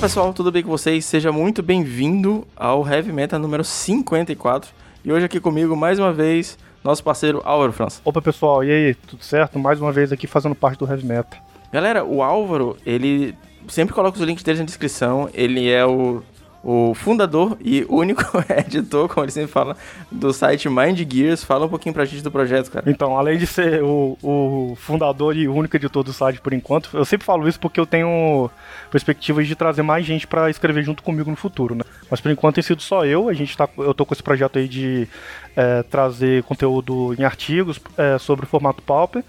[0.00, 1.04] pessoal, tudo bem com vocês?
[1.04, 4.70] Seja muito bem-vindo ao Heavy Meta número 54.
[5.04, 8.00] E hoje aqui comigo, mais uma vez, nosso parceiro Álvaro França.
[8.02, 9.58] Opa pessoal, e aí, tudo certo?
[9.58, 11.36] Mais uma vez aqui fazendo parte do Heavy Meta.
[11.70, 13.34] Galera, o Álvaro, ele
[13.68, 15.28] sempre coloca os links dele na descrição.
[15.34, 16.22] Ele é o
[16.62, 18.22] o fundador e único
[18.66, 19.76] editor, como ele sempre fala,
[20.10, 21.44] do site Mind Gears.
[21.44, 22.90] Fala um pouquinho pra gente do projeto, cara.
[22.90, 27.04] Então, além de ser o, o fundador e único editor do site por enquanto, eu
[27.04, 28.50] sempre falo isso porque eu tenho
[28.90, 31.84] perspectivas de trazer mais gente para escrever junto comigo no futuro, né?
[32.10, 34.58] Mas por enquanto tem sido só eu, a gente tá, eu tô com esse projeto
[34.58, 35.08] aí de
[35.56, 39.24] é, trazer conteúdo em artigos é, sobre o formato Pauper.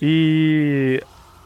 [0.00, 1.02] E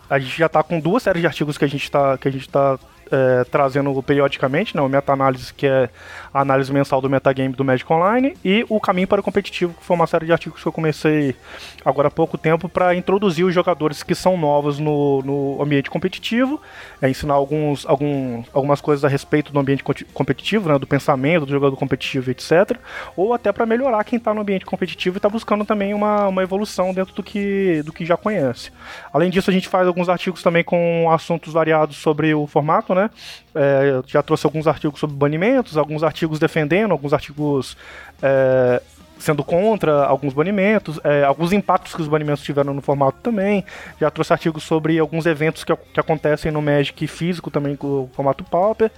[0.09, 2.31] a gente já está com duas séries de artigos que a gente está que a
[2.31, 2.79] gente tá
[3.13, 5.91] é, trazendo periodicamente, né, o meta-análise, que é
[6.33, 9.85] a análise mensal do metagame do Magic Online, e o Caminho para o Competitivo, que
[9.85, 11.37] foi uma série de artigos que eu comecei
[11.85, 16.61] agora há pouco tempo para introduzir os jogadores que são novos no, no ambiente competitivo,
[17.01, 21.53] é, ensinar alguns, algum, algumas coisas a respeito do ambiente competitivo, né, do pensamento do
[21.53, 22.79] jogador competitivo, etc.
[23.17, 26.43] Ou até para melhorar quem está no ambiente competitivo e está buscando também uma, uma
[26.43, 28.71] evolução dentro do que, do que já conhece.
[29.13, 33.02] Além disso, a gente faz alguns artigos também com assuntos variados sobre o formato, né?
[33.03, 33.11] Né?
[33.55, 37.77] É, já trouxe alguns artigos sobre banimentos, alguns artigos defendendo, alguns artigos
[38.23, 38.81] é,
[39.19, 43.65] sendo contra alguns banimentos, é, alguns impactos que os banimentos tiveram no formato também.
[44.01, 48.11] Já trouxe artigos sobre alguns eventos que, que acontecem no Magic físico também com o
[48.13, 48.91] formato Pauper.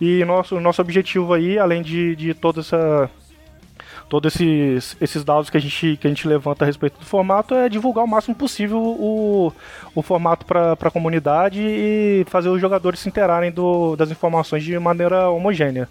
[0.00, 3.10] E nosso, nosso objetivo aí, além de, de toda essa
[4.12, 7.54] todos esses, esses dados que a, gente, que a gente levanta a respeito do formato
[7.54, 9.50] é divulgar o máximo possível o,
[9.94, 14.78] o formato para a comunidade e fazer os jogadores se interarem do, das informações de
[14.78, 15.88] maneira homogênea.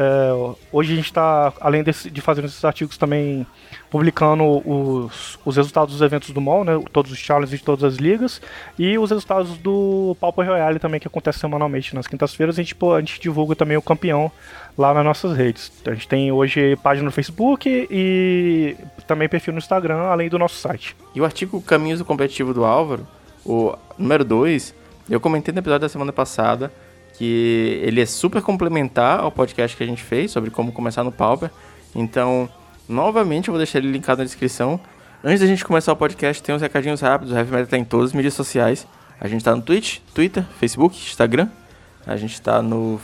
[0.00, 3.44] É, hoje a gente está, além desse, de fazer esses artigos, também
[3.90, 7.96] publicando os, os resultados dos eventos do MOL, né, todos os challenges de todas as
[7.96, 8.40] ligas,
[8.78, 12.56] e os resultados do Pauper Royale também, que acontece semanalmente nas quintas-feiras.
[12.56, 14.30] A gente, a gente divulga também o campeão
[14.76, 15.72] lá nas nossas redes.
[15.84, 18.76] A gente tem hoje página no Facebook e
[19.08, 20.94] também perfil no Instagram, além do nosso site.
[21.12, 23.04] E o artigo Caminhos do Competitivo do Álvaro,
[23.44, 24.72] o número 2,
[25.10, 26.70] eu comentei no episódio da semana passada
[27.18, 31.10] que ele é super complementar ao podcast que a gente fez sobre como começar no
[31.10, 31.50] Pauper.
[31.92, 32.48] Então,
[32.88, 34.80] novamente, eu vou deixar ele linkado na descrição.
[35.22, 37.32] Antes da gente começar o podcast, tem uns recadinhos rápidos.
[37.32, 38.86] O Heavy Metal tá em todas as mídias sociais.
[39.20, 41.48] A gente tá no Twitch, Twitter, Facebook, Instagram.
[42.06, 43.00] A gente tá no.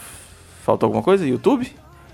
[0.62, 1.26] Faltou alguma coisa?
[1.26, 1.70] YouTube?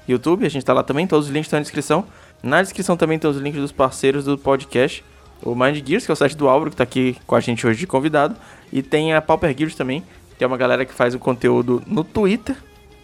[0.08, 1.06] YouTube, a gente tá lá também.
[1.06, 2.06] Todos os links estão na descrição.
[2.42, 5.04] Na descrição também tem os links dos parceiros do podcast.
[5.42, 7.66] O Mind Gears, que é o site do Álvaro, que tá aqui com a gente
[7.66, 8.36] hoje de convidado.
[8.72, 10.02] E tem a Pauper Gears também,
[10.40, 12.56] tem uma galera que faz o conteúdo no Twitter.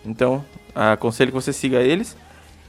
[0.06, 0.42] Então,
[0.74, 2.16] aconselho que você siga eles.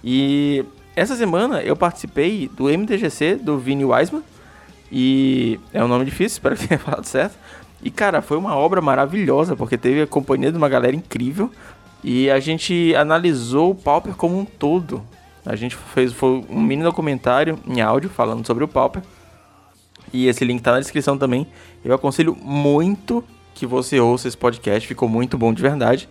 [0.03, 4.21] E essa semana eu participei do MTGC do Vini Wiseman.
[4.91, 7.37] E é um nome difícil, espero que tenha falado certo.
[7.81, 11.49] E cara, foi uma obra maravilhosa, porque teve a companhia de uma galera incrível.
[12.03, 15.01] E a gente analisou o Pauper como um todo.
[15.45, 19.01] A gente fez foi um mini documentário em áudio falando sobre o Pauper.
[20.11, 21.47] E esse link tá na descrição também.
[21.85, 23.23] Eu aconselho muito
[23.57, 26.07] que você ouça esse podcast, ficou muito bom de verdade.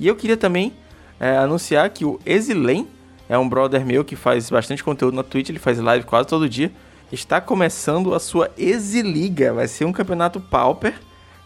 [0.00, 0.72] E eu queria também
[1.20, 2.88] é, anunciar que o Exilen
[3.28, 6.48] é um brother meu que faz bastante conteúdo na Twitch, ele faz live quase todo
[6.48, 6.72] dia.
[7.12, 10.94] Está começando a sua Exiliga, vai ser um campeonato pauper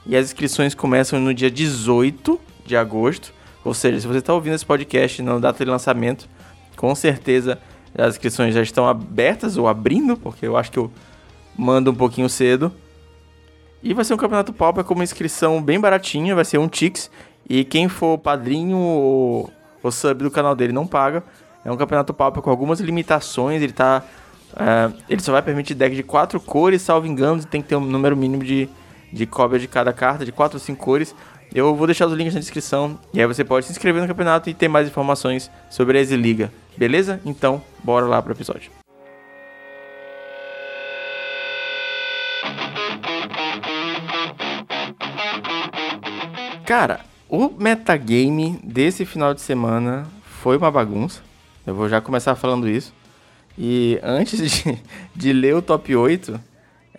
[0.07, 3.35] e as inscrições começam no dia 18 de agosto.
[3.65, 6.29] Ou seja, se você está ouvindo esse podcast na data de lançamento,
[6.77, 7.59] com certeza
[7.99, 10.91] as inscrições já estão abertas ou abrindo, porque eu acho que eu
[11.59, 12.73] mando um pouquinho cedo.
[13.83, 17.11] E vai ser um campeonato pauper com uma inscrição bem baratinha, vai ser um Tix.
[17.49, 19.51] E quem for padrinho ou,
[19.83, 21.23] ou sub do canal dele não paga.
[21.65, 24.03] É um campeonato pauper com algumas limitações, ele tá...
[24.53, 27.81] Uh, ele só vai permitir deck de quatro cores, salvo engano, tem que ter um
[27.81, 28.69] número mínimo de,
[29.13, 31.15] de cópia de cada carta, de quatro ou cinco cores.
[31.55, 34.49] Eu vou deixar os links na descrição e aí você pode se inscrever no campeonato
[34.51, 36.53] e ter mais informações sobre a Exiliga.
[36.77, 37.21] Beleza?
[37.25, 38.80] Então, bora lá pro episódio.
[46.65, 51.21] Cara, o metagame desse final de semana foi uma bagunça.
[51.67, 52.93] Eu vou já começar falando isso.
[53.59, 54.79] E antes de,
[55.15, 56.41] de ler o top 8,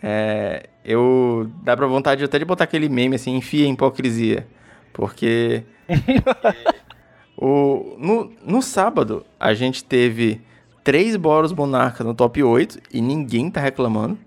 [0.03, 4.47] é, eu dá pra vontade até de botar aquele meme assim, enfia em hipocrisia.
[4.93, 5.63] Porque
[7.37, 10.41] o, no, no sábado a gente teve
[10.83, 14.17] três Boros Monarca no top 8 e ninguém tá reclamando.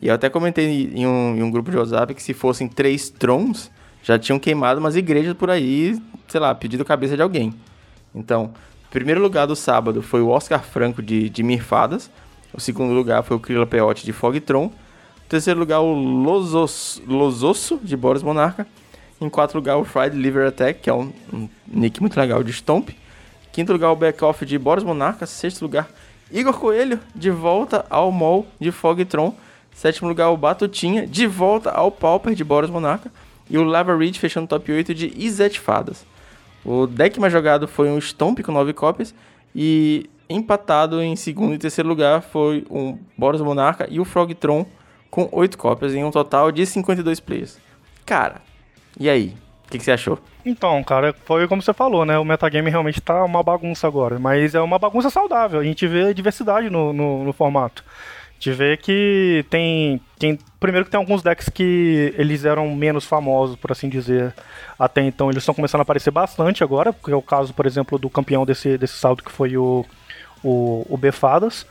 [0.00, 3.10] E eu até comentei em um, em um grupo de WhatsApp que se fossem três
[3.10, 3.70] Trons,
[4.02, 7.54] já tinham queimado umas igrejas por aí, sei lá, pedido cabeça de alguém.
[8.14, 8.52] Então,
[8.90, 12.10] primeiro lugar do sábado foi o Oscar Franco de, de Mirfadas.
[12.52, 14.66] O segundo lugar foi o Krila Peote de Fogtron.
[14.66, 18.66] O terceiro lugar, o Losos, Lososso de Boris Monarca.
[19.18, 22.52] Em quarto lugar, o Fried Liver Attack, que é um, um nick muito legal de
[22.52, 22.90] Stomp.
[23.52, 25.24] Quinto lugar, o Back-Off de Boris Monarca.
[25.24, 25.88] Sexto lugar,
[26.30, 29.34] Igor Coelho, de volta ao Mall de Fogtron.
[29.72, 33.10] Sétimo lugar, o Batutinha, de volta ao Pauper de Boris Monarca.
[33.48, 36.06] E o Lava Reed fechando o top 8 de Izet Fadas.
[36.64, 39.14] O deck mais jogado foi um Stomp com 9 cópias.
[39.54, 44.66] E empatado em segundo e terceiro lugar foi o Boros Monarca e o Frogtron
[45.10, 47.58] com 8 cópias, em um total de 52 players.
[48.06, 48.40] Cara,
[48.98, 49.34] e aí?
[49.66, 50.18] O que, que, você achou?
[50.44, 52.18] Então, cara, foi como você falou, né?
[52.18, 55.60] O metagame realmente tá uma bagunça agora, mas é uma bagunça saudável.
[55.60, 57.84] A gente vê diversidade no, no, no formato.
[58.42, 60.36] Gente vê que tem, tem.
[60.58, 64.34] Primeiro que tem alguns decks que eles eram menos famosos, por assim dizer,
[64.76, 65.30] até então.
[65.30, 68.44] Eles estão começando a aparecer bastante agora, porque é o caso, por exemplo, do campeão
[68.44, 69.86] desse, desse salto que foi o,
[70.42, 71.64] o, o Befadas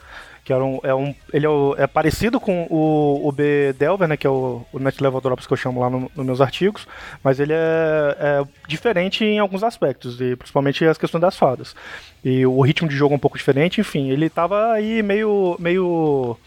[0.51, 4.07] que era um, é um, ele é, o, é, parecido com o, o B Delver,
[4.07, 6.41] né, que é o, o Net Level Drops que eu chamo lá nos no meus
[6.41, 6.85] artigos,
[7.23, 11.73] mas ele é, é, diferente em alguns aspectos, e principalmente as questões das fadas.
[12.23, 16.37] E o ritmo de jogo é um pouco diferente, enfim, ele tava aí meio, meio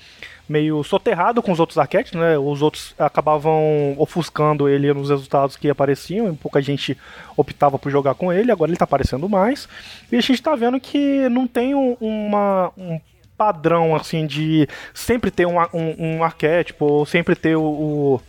[0.46, 2.36] meio soterrado com os outros arquétipos, né?
[2.36, 6.98] Os outros acabavam ofuscando ele nos resultados que apareciam, e pouca gente
[7.34, 9.66] optava por jogar com ele, agora ele tá aparecendo mais.
[10.12, 13.00] E a gente tá vendo que não tem um, uma, um
[13.36, 18.20] padrão, assim, de sempre ter um, um, um arquétipo, ou sempre ter o, o,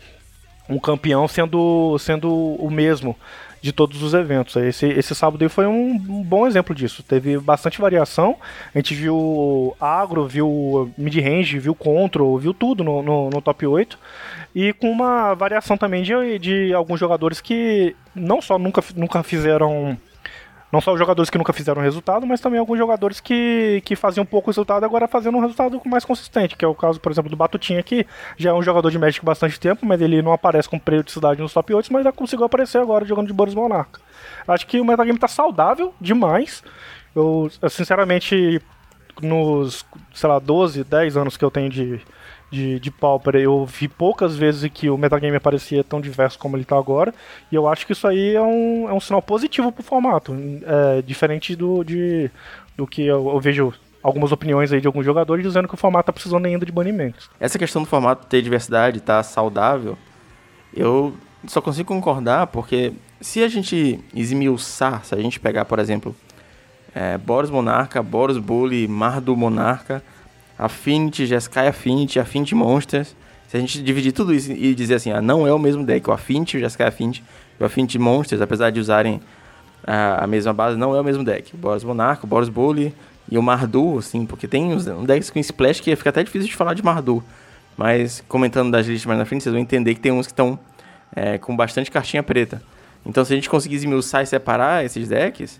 [0.69, 3.15] um campeão sendo, sendo o mesmo
[3.65, 4.55] de todos os eventos.
[4.57, 7.01] Esse, esse sábado aí foi um, um, bom exemplo disso.
[7.01, 8.35] Teve bastante variação.
[8.73, 13.97] A gente viu agro, viu mid-range, viu control, viu tudo no, no, no, top 8.
[14.53, 19.97] E com uma variação também de, de alguns jogadores que não só nunca, nunca fizeram
[20.71, 24.25] não só os jogadores que nunca fizeram resultado, mas também alguns jogadores que, que faziam
[24.25, 27.35] pouco resultado agora fazendo um resultado mais consistente, que é o caso, por exemplo, do
[27.35, 28.05] Batutinha, que
[28.37, 31.53] já é um jogador de Magic bastante tempo, mas ele não aparece com periodicidade nos
[31.53, 34.01] top 8, mas já conseguiu aparecer agora jogando de Boris Monarca.
[34.47, 36.63] Acho que o metagame tá saudável demais.
[37.15, 38.61] Eu, eu sinceramente,
[39.21, 42.01] nos, sei lá, 12, 10 anos que eu tenho de,
[42.55, 46.63] de, de Pauper, eu vi poucas vezes que o metagame aparecia tão diverso como ele
[46.63, 47.13] está agora,
[47.51, 50.33] e eu acho que isso aí é um, é um sinal positivo pro formato,
[50.65, 52.31] é, diferente do, de,
[52.77, 56.05] do que eu, eu vejo algumas opiniões aí de alguns jogadores dizendo que o formato
[56.05, 57.29] tá precisando ainda de banimentos.
[57.39, 59.97] Essa questão do formato ter diversidade, tá saudável,
[60.73, 61.13] eu
[61.47, 66.15] só consigo concordar porque se a gente esmiuçar, se a gente pegar, por exemplo,
[66.93, 70.01] é, Boros Monarca, Boros Bully, Mardu Monarca,
[70.57, 73.15] Affinity, Jeskai Affinity, Affinity Monsters.
[73.47, 76.09] Se a gente dividir tudo isso e dizer assim, ah, não é o mesmo deck,
[76.09, 77.23] o Affinity, o Jeskai Affinity
[77.59, 79.21] e o Affinity Monsters, apesar de usarem
[79.85, 81.53] a, a mesma base, não é o mesmo deck.
[81.53, 82.93] O Boros Monarca, o Boros Bully
[83.29, 86.47] e o Mardu, assim, porque tem uns, um decks com Splash que fica até difícil
[86.47, 87.23] de falar de Mardu.
[87.77, 90.57] Mas comentando das listas mais na frente, vocês vão entender que tem uns que estão
[91.15, 92.61] é, com bastante cartinha preta.
[93.05, 95.59] Então se a gente conseguir esmiuçar e separar esses decks,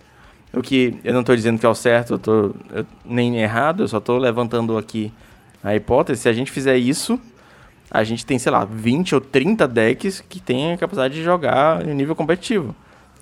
[0.56, 3.84] o que eu não estou dizendo que é o certo, eu tô, eu, nem errado,
[3.84, 5.12] eu só estou levantando aqui
[5.64, 6.22] a hipótese.
[6.22, 7.20] Se a gente fizer isso,
[7.92, 11.86] a gente tem, sei lá, 20 ou 30 decks que tem a capacidade de jogar
[11.86, 12.76] em nível competitivo.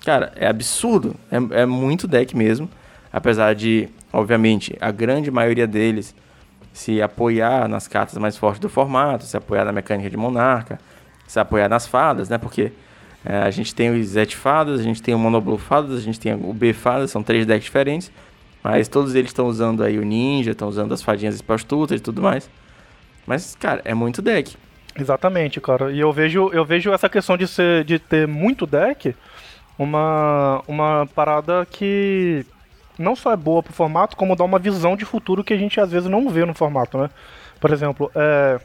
[0.04, 1.14] Cara, é absurdo.
[1.30, 2.68] É, é muito deck mesmo.
[3.12, 6.14] Apesar de, obviamente, a grande maioria deles
[6.72, 10.80] se apoiar nas cartas mais fortes do formato, se apoiar na mecânica de monarca,
[11.26, 12.36] se apoiar nas fadas, né?
[12.36, 12.72] Porque
[13.24, 16.20] é, a gente tem os Zet Fadas, a gente tem o Monoblue Fadas, a gente
[16.20, 18.12] tem o B Fadas, são três decks diferentes.
[18.62, 22.22] Mas todos eles estão usando aí o Ninja, estão usando as fadinhas Spellstutter e tudo
[22.22, 22.48] mais.
[23.26, 24.56] Mas, cara, é muito deck.
[24.98, 25.90] Exatamente, cara.
[25.90, 29.14] E eu vejo, eu vejo essa questão de, ser, de ter muito deck
[29.78, 32.46] uma, uma parada que
[32.98, 35.80] não só é boa pro formato, como dá uma visão de futuro que a gente
[35.80, 37.10] às vezes não vê no formato, né?
[37.60, 38.60] Por exemplo, é,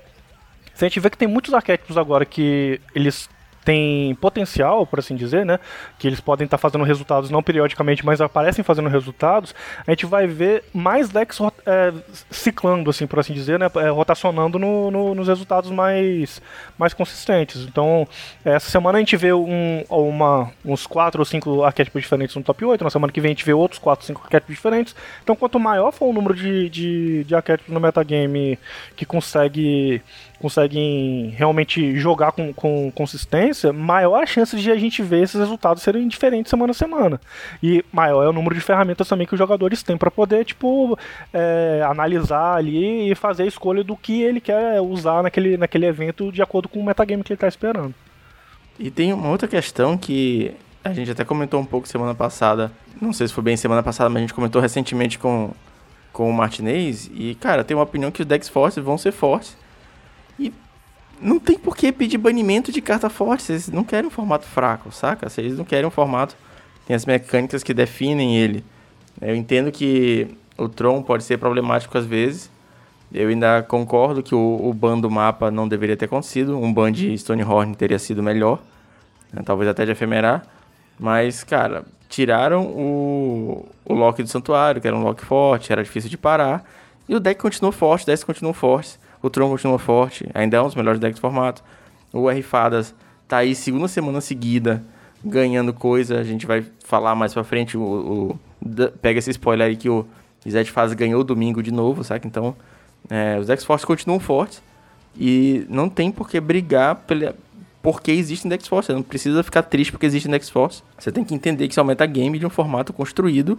[0.74, 3.30] se a gente vê que tem muitos arquétipos agora que eles
[3.64, 5.60] tem potencial, por assim dizer, né?
[5.98, 9.54] Que eles podem estar tá fazendo resultados não periodicamente, mas aparecem fazendo resultados.
[9.86, 11.94] A gente vai ver mais decks é,
[12.30, 13.68] ciclando, assim, por assim dizer, né?
[13.76, 16.42] É, rotacionando no, no, nos resultados mais,
[16.78, 17.62] mais consistentes.
[17.62, 18.08] Então,
[18.44, 22.66] essa semana a gente vê um, uma, uns 4 ou 5 arquétipos diferentes no top
[22.66, 22.84] 8.
[22.84, 24.96] Na semana que vem a gente vê outros 4 ou 5 arquétipos diferentes.
[25.24, 28.58] Então, quanto maior for o número de, de, de arquétipos no metagame
[28.96, 30.02] que consegue
[30.40, 35.84] conseguem realmente jogar com, com consistência, maior a chance de a gente ver esses resultados
[35.84, 37.22] serem diferentes semana a semana.
[37.62, 40.98] E maior é o número de ferramentas também que os jogadores têm para poder, tipo,
[41.34, 46.32] é, analisar ali e fazer a escolha do que ele quer usar naquele, naquele evento
[46.32, 47.94] de acordo com o metagame que ele está esperando.
[48.80, 50.54] E tem uma outra questão que
[50.84, 54.10] a gente até comentou um pouco semana passada, não sei se foi bem semana passada,
[54.10, 55.52] mas a gente comentou recentemente com,
[56.14, 59.58] com o Martinez, e, cara, tem uma opinião que os decks fortes vão ser fortes
[61.22, 63.44] não tem por que pedir banimento de carta forte.
[63.44, 65.30] Vocês não querem um formato fraco, saca?
[65.30, 66.36] Vocês não querem um formato.
[66.86, 68.64] Tem as mecânicas que definem ele.
[69.22, 70.28] Eu entendo que
[70.58, 72.50] o Tron pode ser problemático às vezes.
[73.12, 76.58] Eu ainda concordo que o, o ban do mapa não deveria ter acontecido.
[76.58, 78.62] Um ban de Stonehorn teria sido melhor.
[79.34, 79.42] Né?
[79.44, 80.46] Talvez até de Efemerar.
[80.98, 86.10] Mas, cara, tiraram o, o lock do Santuário, que era um lock forte, era difícil
[86.10, 86.64] de parar.
[87.08, 89.00] E o deck continuou forte, os decks continuam fortes.
[89.22, 91.64] O Tron continua forte, ainda é um dos melhores decks do formato.
[92.14, 92.96] O R Fadas
[93.28, 94.84] tá aí segunda semana seguida
[95.24, 96.20] ganhando coisa.
[96.20, 97.78] A gente vai falar mais pra frente.
[97.78, 98.40] O, o
[99.02, 100.06] pega esse spoiler aí que o
[100.48, 102.28] Zed Fadas ganhou domingo de novo, sabe?
[102.28, 102.56] Então,
[103.10, 104.62] é, os decks fortes continuam fortes.
[105.18, 107.36] E não tem por que brigar pela,
[107.82, 108.88] porque existe Index Force.
[108.88, 110.84] Você não precisa ficar triste porque existe Index Force.
[110.98, 113.58] Você tem que entender que isso é um metagame de um formato construído.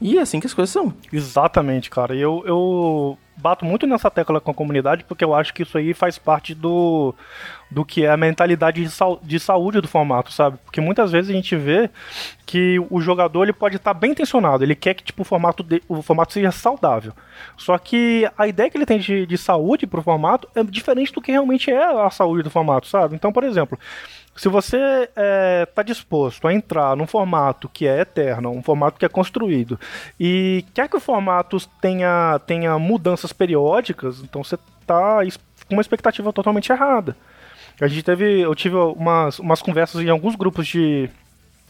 [0.00, 0.94] E é assim que as coisas são.
[1.12, 2.14] Exatamente, cara.
[2.14, 5.92] Eu, eu bato muito nessa tecla com a comunidade porque eu acho que isso aí
[5.92, 7.14] faz parte do,
[7.70, 8.90] do que é a mentalidade de,
[9.22, 10.58] de saúde do formato, sabe?
[10.64, 11.90] Porque muitas vezes a gente vê
[12.46, 15.82] que o jogador ele pode estar bem intencionado, ele quer que tipo, o, formato de,
[15.88, 17.12] o formato seja saudável.
[17.56, 21.20] Só que a ideia que ele tem de, de saúde pro formato é diferente do
[21.20, 23.14] que realmente é a saúde do formato, sabe?
[23.14, 23.78] Então, por exemplo,
[24.36, 28.98] se você está é, tá disposto a entrar num formato que é eterno, um formato
[28.98, 29.78] que é construído,
[30.18, 35.18] e quer que o formato tenha, tenha mudanças periódicas, então você está
[35.68, 37.16] com uma expectativa totalmente errada.
[37.80, 41.08] A gente teve, eu tive umas, umas conversas em alguns grupos de,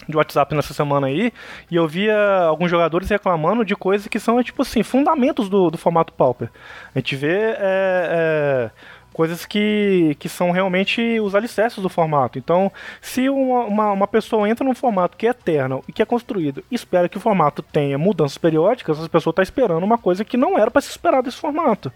[0.08, 1.32] de WhatsApp nessa semana aí,
[1.70, 5.78] e eu via alguns jogadores reclamando de coisas que são, tipo assim, fundamentos do, do
[5.78, 6.50] formato Pauper.
[6.94, 8.70] A gente vê é, é,
[9.12, 12.38] coisas que, que são realmente os alicerces do formato.
[12.38, 16.06] Então, se uma, uma, uma, pessoa entra num formato que é eterno e que é
[16.06, 20.24] construído e espera que o formato tenha mudanças periódicas, essa pessoa está esperando uma coisa
[20.24, 21.92] que não era para se esperar desse formato.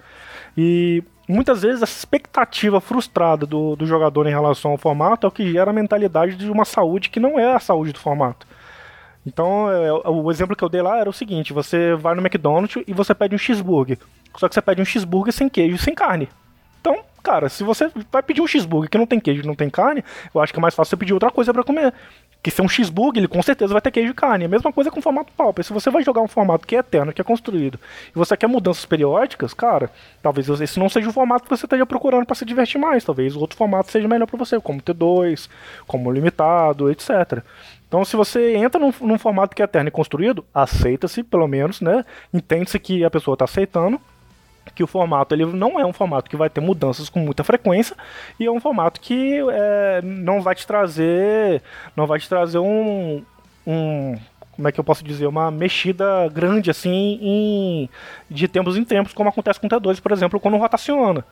[0.56, 5.32] E muitas vezes essa expectativa frustrada do, do jogador em relação ao formato é o
[5.32, 8.46] que gera a mentalidade de uma saúde que não é a saúde do formato.
[9.26, 12.84] Então, é, o exemplo que eu dei lá era o seguinte: você vai no McDonald's
[12.86, 13.98] e você pede um cheeseburger.
[14.36, 16.28] Só que você pede um cheeseburger sem queijo sem carne.
[16.84, 20.04] Então, cara, se você vai pedir um cheeseburger que não tem queijo não tem carne,
[20.34, 21.94] eu acho que é mais fácil você pedir outra coisa para comer.
[22.42, 24.44] Que se é um cheeseburger, ele com certeza vai ter queijo e carne.
[24.44, 25.64] A mesma coisa com o formato Pauper.
[25.64, 27.80] Se você vai jogar um formato que é eterno, que é construído,
[28.14, 29.90] e você quer mudanças periódicas, cara,
[30.22, 33.02] talvez esse não seja o formato que você esteja procurando para se divertir mais.
[33.02, 35.48] Talvez outro formato seja melhor para você, como T2,
[35.86, 37.42] como limitado, etc.
[37.88, 41.80] Então, se você entra num, num formato que é eterno e construído, aceita-se, pelo menos,
[41.80, 42.04] né?
[42.30, 43.98] Entende-se que a pessoa está aceitando
[44.74, 47.96] que o formato ele não é um formato que vai ter mudanças com muita frequência
[48.38, 51.62] e é um formato que é, não vai te trazer
[51.96, 53.22] não vai te trazer um,
[53.66, 54.16] um
[54.52, 57.90] como é que eu posso dizer uma mexida grande assim em,
[58.30, 61.24] de tempos em tempos como acontece com o T2 por exemplo quando rotaciona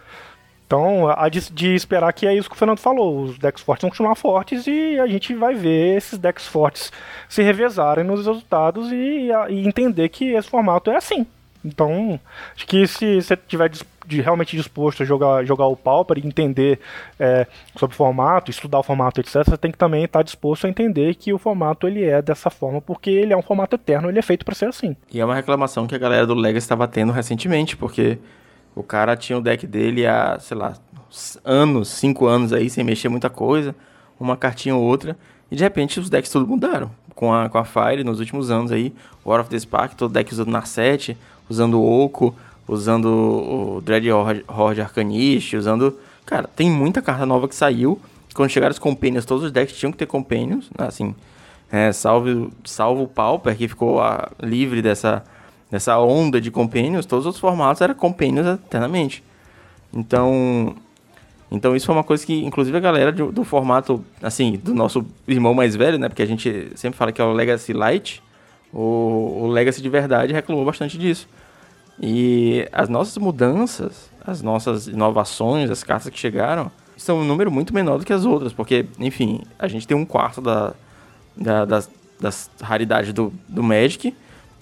[0.72, 3.24] então, há de, de, esperar que é isso que o Fernando falou.
[3.24, 6.90] Os decks fortes vão continuar fortes e a gente vai ver esses decks fortes
[7.28, 11.26] se revezarem nos resultados e, e entender que esse formato é assim.
[11.64, 12.18] Então,
[12.54, 13.70] acho que se você tiver
[14.06, 16.80] de, realmente disposto a jogar, jogar o Pauper e entender
[17.18, 20.70] é, sobre o formato, estudar o formato, etc., você tem que também estar disposto a
[20.70, 24.18] entender que o formato ele é dessa forma, porque ele é um formato eterno, ele
[24.18, 24.96] é feito para ser assim.
[25.12, 28.18] E é uma reclamação que a galera do Legacy estava tendo recentemente, porque
[28.74, 30.74] o cara tinha o deck dele há, sei lá,
[31.44, 33.74] anos, cinco anos aí, sem mexer muita coisa,
[34.18, 35.16] uma cartinha ou outra,
[35.50, 36.90] e de repente os decks tudo mudaram.
[37.14, 38.92] Com a, com a Fire nos últimos anos aí,
[39.24, 41.16] War of the Spark, todo deck usando na 7,
[41.52, 42.34] usando o Oco,
[42.66, 45.98] usando o Dread Horde Arcanist, usando.
[46.24, 48.00] Cara, tem muita carta nova que saiu.
[48.34, 51.14] Quando chegaram os Companions, todos os decks tinham que ter Companions, né, assim.
[51.70, 55.24] É, salvo, salvo o Pauper, que ficou a, ah, livre dessa,
[55.70, 59.22] dessa onda de Companions, todos os formatos eram Companions eternamente.
[59.92, 60.74] Então,
[61.50, 65.04] então isso foi uma coisa que, inclusive, a galera do, do, formato, assim, do nosso
[65.28, 66.08] irmão mais velho, né?
[66.08, 68.22] Porque a gente sempre fala que é o Legacy Light,
[68.72, 71.28] o, o Legacy de verdade reclamou bastante disso.
[72.02, 77.72] E as nossas mudanças, as nossas inovações, as cartas que chegaram, são um número muito
[77.72, 80.74] menor do que as outras, porque, enfim, a gente tem um quarto da,
[81.36, 81.90] da das,
[82.20, 84.14] das raridades do, do Magic.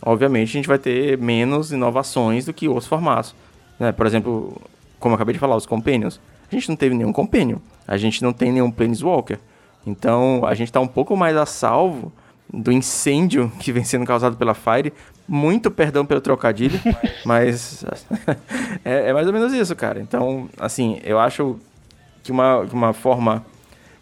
[0.02, 3.34] Obviamente, a gente vai ter menos inovações do que outros formatos.
[3.78, 3.90] Né?
[3.90, 4.60] Por exemplo,
[4.98, 6.20] como eu acabei de falar, os Companions.
[6.50, 7.58] A gente não teve nenhum Companion.
[7.86, 9.38] A gente não tem nenhum Planeswalker.
[9.86, 12.12] Então, a gente está um pouco mais a salvo
[12.52, 14.92] do incêndio que vem sendo causado pela Fire.
[15.32, 16.80] Muito perdão pelo trocadilho,
[17.24, 17.84] mas
[18.84, 20.00] é, é, mais ou menos isso, cara.
[20.00, 21.56] Então, assim, eu acho
[22.24, 23.46] que uma, uma forma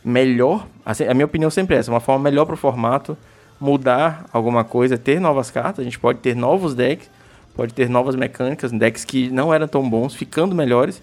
[0.02, 3.14] melhor, assim, a minha opinião sempre é essa, uma forma melhor para o formato
[3.60, 7.10] mudar alguma coisa, ter novas cartas, a gente pode ter novos decks,
[7.54, 11.02] pode ter novas mecânicas, decks que não eram tão bons, ficando melhores.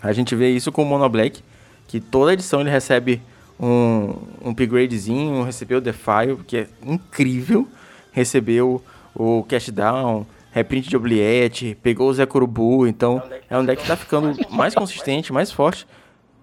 [0.00, 1.42] A gente vê isso com o Mono Black,
[1.88, 3.20] que toda edição ele recebe
[3.58, 4.14] um,
[4.44, 7.66] um upgradezinho, recebeu o Defile, que é incrível,
[8.12, 8.80] recebeu
[9.16, 13.88] o Cash Down, reprint de Obliette, pegou o Zé Curubu, então é um deck que
[13.88, 15.86] tá ficando mais consistente, mais forte.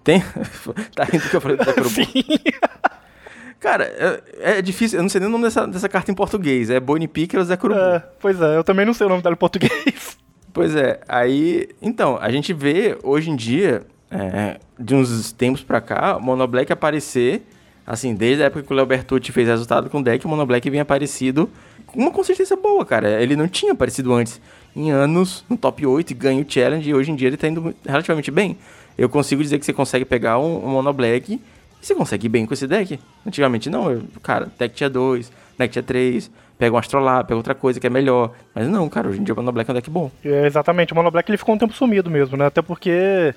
[0.03, 0.21] Tem.
[0.95, 1.89] tá rindo que eu falei do Zé Curubu?
[1.89, 2.23] Sim.
[3.59, 6.69] Cara, é, é, difícil, eu não sei nem o nome dessa, dessa carta em português.
[6.69, 7.79] É Bonnie Picker ou Zé Curubu?
[7.79, 10.17] É, pois é, eu também não sei o nome dela em português.
[10.51, 11.69] Pois é, aí.
[11.81, 16.45] Então, a gente vê hoje em dia, é, de uns tempos pra cá, o Mono
[16.45, 17.41] Black aparecer.
[17.85, 20.45] Assim, desde a época que o Leo Bertucci fez resultado com o deck, o Mono
[20.45, 21.49] Black vinha aparecido
[21.95, 23.21] uma consistência boa, cara.
[23.21, 24.41] Ele não tinha aparecido antes
[24.75, 27.47] em anos no top 8 e ganha o challenge e hoje em dia ele tá
[27.47, 28.57] indo relativamente bem.
[28.97, 31.41] Eu consigo dizer que você consegue pegar um, um Mono Black e
[31.85, 32.99] você consegue ir bem com esse deck.
[33.25, 37.55] Antigamente não, eu, cara, deck tinha 2, deck tinha 3, pega um Astrolab, pega outra
[37.55, 38.31] coisa que é melhor.
[38.53, 40.11] Mas não, cara, hoje em dia o Mono Black é um deck bom.
[40.23, 42.45] É, exatamente, o Mono Black ele ficou um tempo sumido mesmo, né?
[42.45, 43.33] Até porque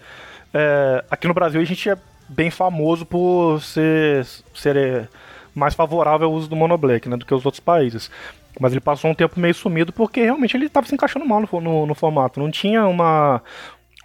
[0.52, 1.96] é, aqui no Brasil a gente é
[2.28, 5.08] bem famoso por ser, ser é,
[5.54, 8.10] mais favorável ao uso do Mono Black, né, do que os outros países.
[8.58, 11.60] Mas ele passou um tempo meio sumido porque realmente ele estava se encaixando mal no,
[11.60, 12.40] no, no, formato.
[12.40, 13.42] Não tinha uma,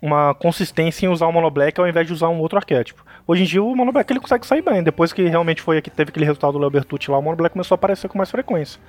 [0.01, 3.03] uma consistência em usar o Mono Black ao invés de usar um outro arquétipo.
[3.25, 4.83] Hoje em dia o Mono Black ele consegue sair bem.
[4.83, 6.71] Depois que realmente foi que teve aquele resultado do Leo
[7.07, 8.79] lá, o Mono Black começou a aparecer com mais frequência.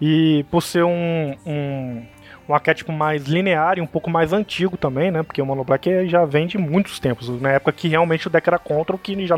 [0.00, 2.02] E por ser um, um,
[2.48, 5.22] um arquétipo mais linear e um pouco mais antigo também, né?
[5.22, 7.28] Porque o Mono Black já vem de muitos tempos.
[7.40, 9.36] Na época que realmente o deck era contra, o que já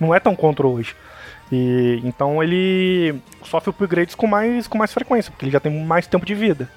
[0.00, 0.94] não é tão contra hoje.
[1.50, 6.06] E então ele sofre upgrades com mais, com mais frequência, porque ele já tem mais
[6.06, 6.68] tempo de vida.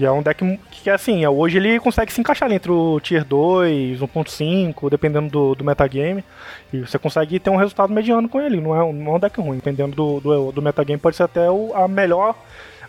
[0.00, 3.22] E é um deck que, assim, é, hoje ele consegue se encaixar entre o Tier
[3.22, 6.24] 2, 1.5, dependendo do, do metagame.
[6.72, 9.38] E você consegue ter um resultado mediano com ele, não é, não é um deck
[9.38, 9.56] ruim.
[9.56, 12.34] Dependendo do, do, do metagame, pode ser até o, a, melhor,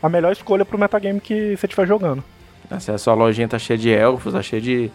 [0.01, 2.23] a melhor escolha pro metagame que você estiver jogando.
[2.79, 4.89] Se a sua lojinha tá cheia de elfos, tá cheia de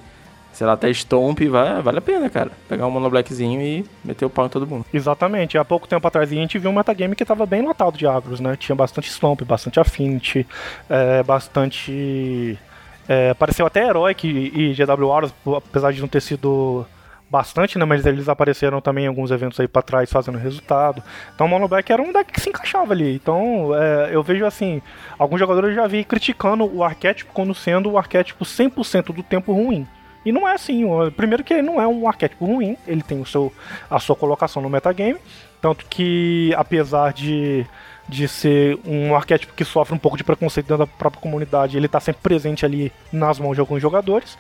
[0.57, 2.51] sei lá, até Stomp, vai, vale a pena, cara.
[2.67, 4.87] Pegar um Mono Blackzinho e meter o pau em todo mundo.
[4.93, 5.59] Exatamente.
[5.59, 8.41] Há pouco tempo atrás a gente viu um metagame que tava bem lotado de agros,
[8.41, 8.57] né?
[8.57, 10.47] Tinha bastante Stomp, bastante Affinity,
[10.89, 12.59] é, bastante...
[13.07, 16.87] É, até Heroic e, e GW Auras, apesar de não ter sido
[17.31, 17.85] bastante, né?
[17.85, 21.03] Mas eles apareceram também em alguns eventos aí para trás fazendo resultado.
[21.35, 23.15] Então o Mono Black era um deck que se encaixava ali.
[23.15, 24.81] Então é, eu vejo assim,
[25.19, 29.87] alguns jogadores já vi criticando o arquétipo como sendo o arquétipo 100% do tempo ruim.
[30.27, 30.83] E não é assim.
[31.17, 33.53] Primeiro que ele não é um arquétipo ruim, ele tem o seu,
[33.89, 35.17] a sua colocação no metagame.
[35.63, 37.65] Tanto que, apesar de,
[38.09, 41.87] de ser um arquétipo que sofre um pouco de preconceito dentro da própria comunidade, ele
[41.87, 44.39] está sempre presente ali nas mãos de alguns jogadores.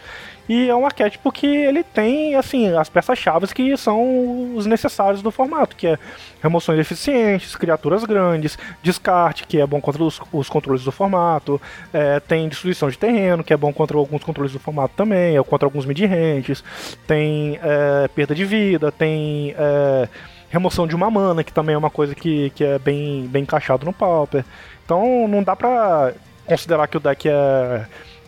[0.48, 5.30] E é um arquétipo que ele tem, assim, as peças-chave que são os necessários do
[5.32, 5.98] formato, que é
[6.40, 11.60] remoções eficientes, criaturas grandes, descarte, que é bom contra os, os controles do formato,
[11.92, 15.42] é, tem destruição de terreno, que é bom contra alguns controles do formato também, é
[15.42, 16.62] contra alguns mid-ranges,
[17.06, 20.08] tem é, perda de vida, tem é,
[20.48, 23.84] remoção de uma mana, que também é uma coisa que, que é bem, bem encaixado
[23.84, 24.44] no Pauper.
[24.84, 26.12] Então não dá pra
[26.46, 27.86] considerar que o deck é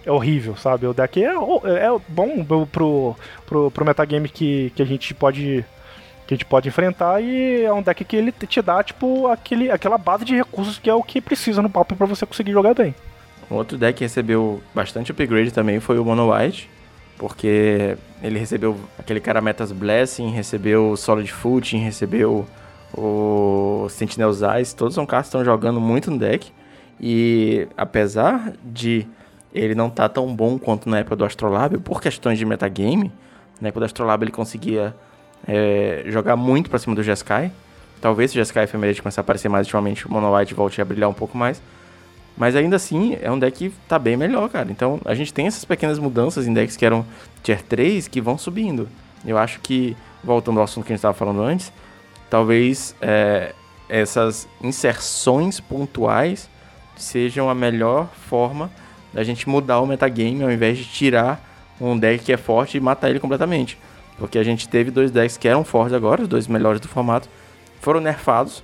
[0.09, 0.87] é horrível, sabe?
[0.87, 3.14] O deck é, é bom pro,
[3.46, 5.64] pro, pro metagame que, que a gente pode
[6.26, 9.70] que a gente pode enfrentar e é um deck que ele te dá tipo aquele,
[9.70, 12.74] aquela base de recursos que é o que precisa no papo para você conseguir jogar
[12.74, 12.94] bem.
[13.50, 16.68] Outro deck que recebeu bastante upgrade também foi o Mono White,
[17.18, 22.46] porque ele recebeu aquele Karametas Blessing, recebeu Solid Footing, recebeu
[22.96, 26.50] o Sentinel's Eyes, todos são cartas que estão jogando muito no deck.
[27.00, 29.07] E apesar de
[29.52, 33.12] ele não tá tão bom quanto na época do Astrolabe, por questões de metagame.
[33.61, 34.94] Na época do Astrolabe ele conseguia
[35.46, 37.50] é, jogar muito pra cima do Jeskai.
[38.00, 40.85] Talvez se o Jeskai Ephemerate começar a aparecer mais ultimamente, o Mono White volte a
[40.85, 41.61] brilhar um pouco mais.
[42.38, 44.70] Mas ainda assim, é um deck que tá bem melhor, cara.
[44.70, 47.05] Então, a gente tem essas pequenas mudanças em decks que eram
[47.42, 48.88] Tier 3 que vão subindo.
[49.27, 51.72] Eu acho que, voltando ao assunto que a gente estava falando antes,
[52.31, 53.53] talvez é,
[53.88, 56.48] essas inserções pontuais
[56.96, 58.70] sejam a melhor forma
[59.12, 61.44] da gente mudar o metagame ao invés de tirar
[61.81, 63.77] um deck que é forte e matar ele completamente.
[64.16, 67.29] Porque a gente teve dois decks que eram fortes agora, os dois melhores do formato,
[67.81, 68.62] foram nerfados.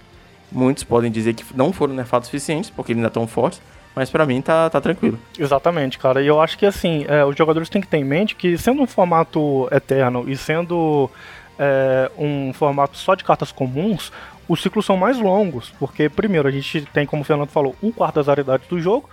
[0.54, 3.60] Muitos podem dizer que não foram nerfados suficientes, porque eles ainda estão fortes,
[3.94, 5.18] mas para mim tá, tá tranquilo.
[5.36, 6.22] Exatamente, cara.
[6.22, 8.80] E eu acho que assim, é, os jogadores têm que ter em mente que sendo
[8.80, 11.10] um formato eterno e sendo
[11.58, 14.12] é, um formato só de cartas comuns,
[14.48, 17.90] os ciclos são mais longos, porque primeiro a gente tem, como o Fernando falou, um
[17.90, 19.08] quarto das raridades do jogo,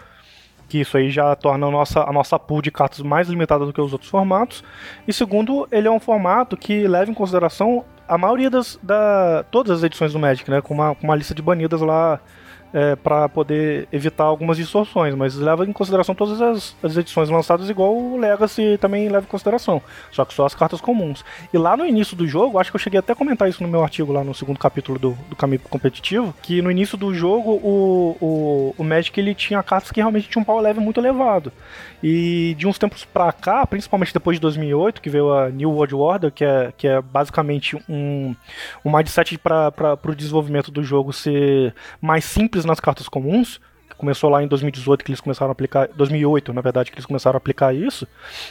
[0.67, 3.73] que isso aí já torna a nossa, a nossa pool de cartas mais limitada do
[3.73, 4.63] que os outros formatos.
[5.07, 9.77] E segundo, ele é um formato que leva em consideração a maioria das da, todas
[9.77, 10.59] as edições do Magic, né?
[10.59, 12.19] Com uma, com uma lista de banidas lá
[12.73, 17.69] é, para poder evitar algumas distorções, mas leva em consideração todas as, as, edições lançadas,
[17.69, 19.81] igual o Legacy também leva em consideração,
[20.11, 21.23] só que só as cartas comuns.
[21.53, 23.69] E lá no início do jogo, acho que eu cheguei até a comentar isso no
[23.69, 27.51] meu artigo lá no segundo capítulo do, do Caminho Competitivo, que no início do jogo
[27.51, 31.51] o, o, o Magic ele tinha cartas que realmente tinham um power level muito elevado.
[32.03, 35.93] E de uns tempos pra cá, principalmente depois de 2008, que veio a New World
[35.93, 38.35] Order, que é, que é basicamente um,
[38.83, 43.59] um mindset para o desenvolvimento do jogo ser mais simples nas cartas comuns,
[44.01, 47.35] começou lá em 2018 que eles começaram a aplicar, 2008 na verdade que eles começaram
[47.35, 48.07] a aplicar isso,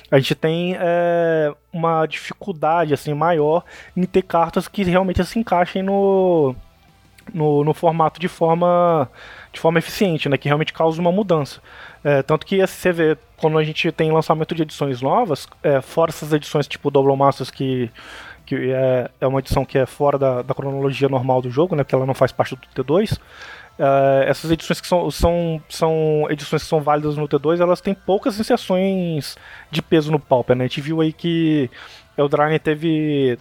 [0.08, 3.64] a gente tem é, uma dificuldade assim maior
[3.96, 6.54] em ter cartas que realmente se encaixem no,
[7.34, 9.10] no, no formato de forma
[9.52, 11.60] de forma eficiente, né, que realmente causa uma mudança.
[12.04, 16.10] É, tanto que você vê, quando a gente tem lançamento de edições novas, é, fora
[16.10, 17.90] essas edições tipo Double Masters, que,
[18.46, 21.82] que é, é uma edição que é fora da, da cronologia normal do jogo, né,
[21.82, 23.18] porque ela não faz parte do T2,
[23.80, 27.94] é, essas edições que são, são, são edições que são válidas no T2, elas têm
[27.94, 29.36] poucas inserções
[29.70, 30.64] de peso no Pauper, né?
[30.64, 31.70] A gente viu aí que
[32.16, 33.38] Eldraine teve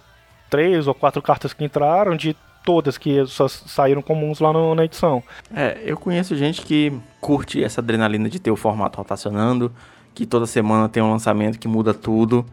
[0.49, 4.85] três ou quatro cartas que entraram, de todas que só saíram comuns lá no, na
[4.85, 5.21] edição.
[5.53, 9.69] É, eu conheço gente que curte essa adrenalina de ter o formato rotacionando,
[10.15, 12.45] que toda semana tem um lançamento que muda tudo.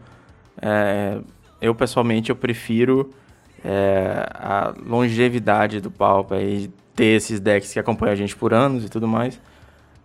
[0.61, 1.19] É,
[1.61, 3.13] eu pessoalmente eu prefiro
[3.63, 8.83] é, a longevidade do Pauper e ter esses decks que acompanham a gente por anos
[8.83, 9.39] e tudo mais,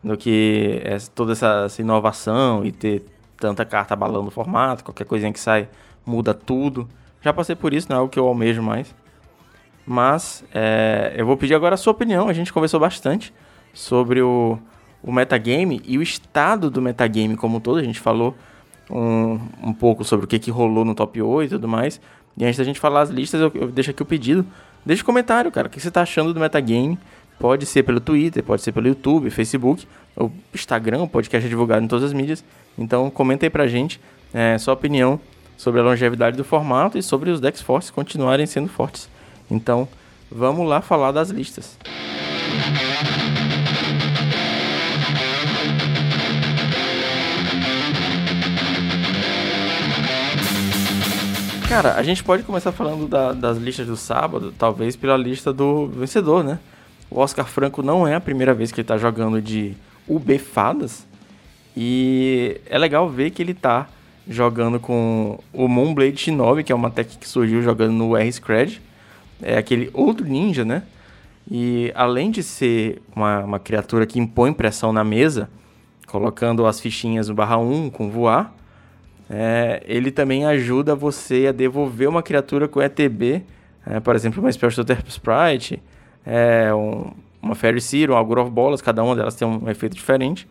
[0.05, 3.02] do que essa, toda essa, essa, inovação e ter
[3.38, 5.68] tanta carta abalando o formato, qualquer coisinha que sai
[6.05, 6.87] muda tudo.
[7.22, 8.94] Já passei por isso, não é algo que eu almejo mais.
[9.87, 12.28] Mas é, eu vou pedir agora a sua opinião.
[12.28, 13.33] A gente conversou bastante
[13.72, 14.59] sobre o,
[15.02, 17.78] o metagame e o estado do metagame como um todo.
[17.78, 18.37] A gente falou
[18.90, 22.00] um, um pouco sobre o que, que rolou no top 8 e tudo mais.
[22.37, 24.46] E antes da gente falar as listas, eu, eu deixo aqui o pedido.
[24.84, 25.68] Deixa um comentário, cara.
[25.68, 26.98] O que você está achando do metagame?
[27.38, 31.84] Pode ser pelo Twitter, pode ser pelo YouTube, Facebook, ou Instagram, o podcast é divulgado
[31.84, 32.44] em todas as mídias.
[32.78, 34.00] Então comenta aí pra gente
[34.32, 35.18] é, sua opinião
[35.56, 39.08] sobre a longevidade do formato e sobre os decks fortes continuarem sendo fortes.
[39.50, 39.86] Então,
[40.30, 41.76] vamos lá falar das listas.
[51.72, 55.87] Cara, a gente pode começar falando da, das listas do sábado, talvez pela lista do
[55.87, 56.58] vencedor, né?
[57.11, 59.72] O Oscar Franco não é a primeira vez que ele tá jogando de
[60.06, 61.06] UB Fadas.
[61.74, 63.88] E é legal ver que ele tá
[64.28, 68.78] jogando com o Moonblade Shinobi, que é uma tech que surgiu jogando no R-Scred
[69.40, 70.82] é aquele outro ninja, né?
[71.50, 75.48] E além de ser uma, uma criatura que impõe pressão na mesa,
[76.06, 78.54] colocando as fichinhas no barra 1 com voar,
[79.34, 83.42] é, ele também ajuda você a devolver uma criatura com ETB,
[83.86, 85.82] é, por exemplo, uma Spell Shooter Sprite,
[86.26, 89.96] é, um, uma Fairy Seer, um Augur of Bolas, cada uma delas tem um efeito
[89.96, 90.46] diferente.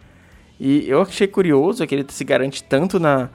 [0.59, 3.29] E eu achei curioso que ele se garante tanto na,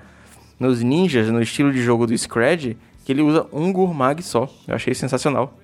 [0.58, 4.48] nos ninjas, no estilo de jogo do Scred, que ele usa um Gurmag só.
[4.66, 5.54] Eu achei sensacional.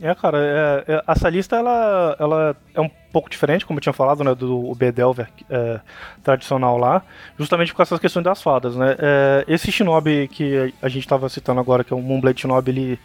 [0.00, 3.94] É, cara, é, é, essa lista ela, ela é um pouco diferente, como eu tinha
[3.94, 5.80] falado, né, do Bedelver é,
[6.22, 7.02] tradicional lá,
[7.38, 8.94] justamente por essas questões das fadas, né.
[8.98, 13.00] É, esse Shinobi que a gente estava citando agora, que é o Moonblade Shinobi, ele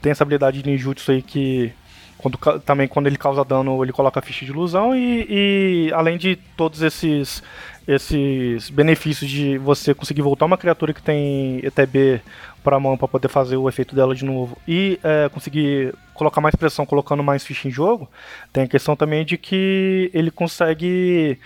[0.00, 1.72] tem essa habilidade de ninjutsu aí que
[2.18, 6.16] quando, também quando ele causa dano ele coloca a ficha de ilusão e, e além
[6.16, 7.42] de todos esses
[7.86, 12.20] esses benefícios de você conseguir voltar uma criatura que tem ETB
[12.64, 16.40] para a mão para poder fazer o efeito dela de novo e é, conseguir colocar
[16.40, 18.08] mais pressão colocando mais ficha em jogo,
[18.52, 21.38] tem a questão também de que ele consegue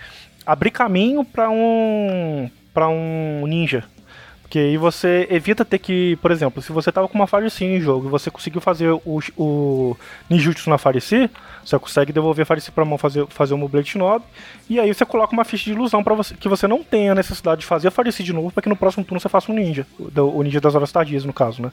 [0.43, 3.83] abrir caminho para um para um ninja.
[4.51, 7.79] Porque aí você evita ter que, por exemplo, se você tava com uma Farisi em
[7.79, 9.97] jogo e você conseguiu fazer o, o
[10.29, 11.29] ninjutsu na Farisi,
[11.63, 14.25] você consegue devolver a Farisi pra mão fazer, fazer o Moblade Shinobi,
[14.69, 17.61] e aí você coloca uma ficha de ilusão para você que você não tenha necessidade
[17.61, 19.87] de fazer a Farisi de novo, para que no próximo turno você faça um ninja.
[19.97, 21.71] O ninja das horas tardias, no caso, né?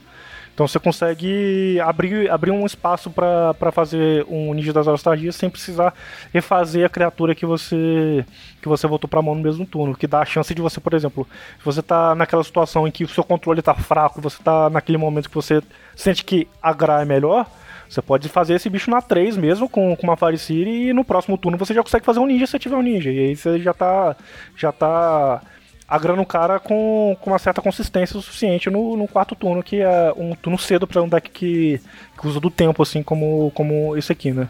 [0.53, 5.49] Então você consegue abrir, abrir um espaço para fazer um Ninja das Horas Tardias sem
[5.49, 5.93] precisar
[6.33, 8.25] refazer a criatura que você
[8.61, 10.93] que você voltou para mão no mesmo turno, que dá a chance de você, por
[10.93, 11.25] exemplo,
[11.57, 14.97] se você tá naquela situação em que o seu controle tá fraco, você tá naquele
[14.97, 15.61] momento que você
[15.95, 17.45] sente que a Gra é melhor,
[17.89, 21.37] você pode fazer esse bicho na 3 mesmo, com, com uma Fariciri, e no próximo
[21.37, 23.09] turno você já consegue fazer um ninja se tiver um ninja.
[23.11, 24.15] E aí você já tá.
[24.55, 25.41] Já tá
[25.89, 29.81] agrando o cara com, com uma certa consistência o suficiente no, no quarto turno, que
[29.81, 31.81] é um turno cedo para um deck que,
[32.19, 34.47] que usa do tempo, assim como, como esse aqui, né?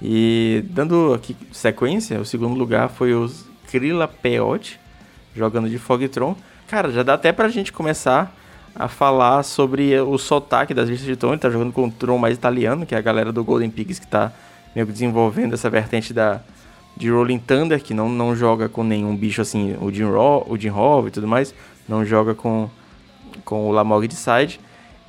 [0.00, 4.78] E dando aqui sequência, o segundo lugar foi os Krilla Peot,
[5.34, 6.36] jogando de Fogtron.
[6.68, 8.32] Cara, já dá até pra gente começar
[8.74, 11.32] a falar sobre o sotaque das listas de Tron.
[11.32, 13.98] Ele tá jogando com o Tron mais italiano, que é a galera do Golden Pigs
[13.98, 14.30] que tá
[14.74, 16.40] meio que desenvolvendo essa vertente da,
[16.98, 20.58] de Rolling Thunder, que não, não joga com nenhum bicho assim, o Jim, Ro, o
[20.58, 21.54] Jim Hov e tudo mais,
[21.88, 22.68] não joga com,
[23.44, 24.60] com o Lamog de side.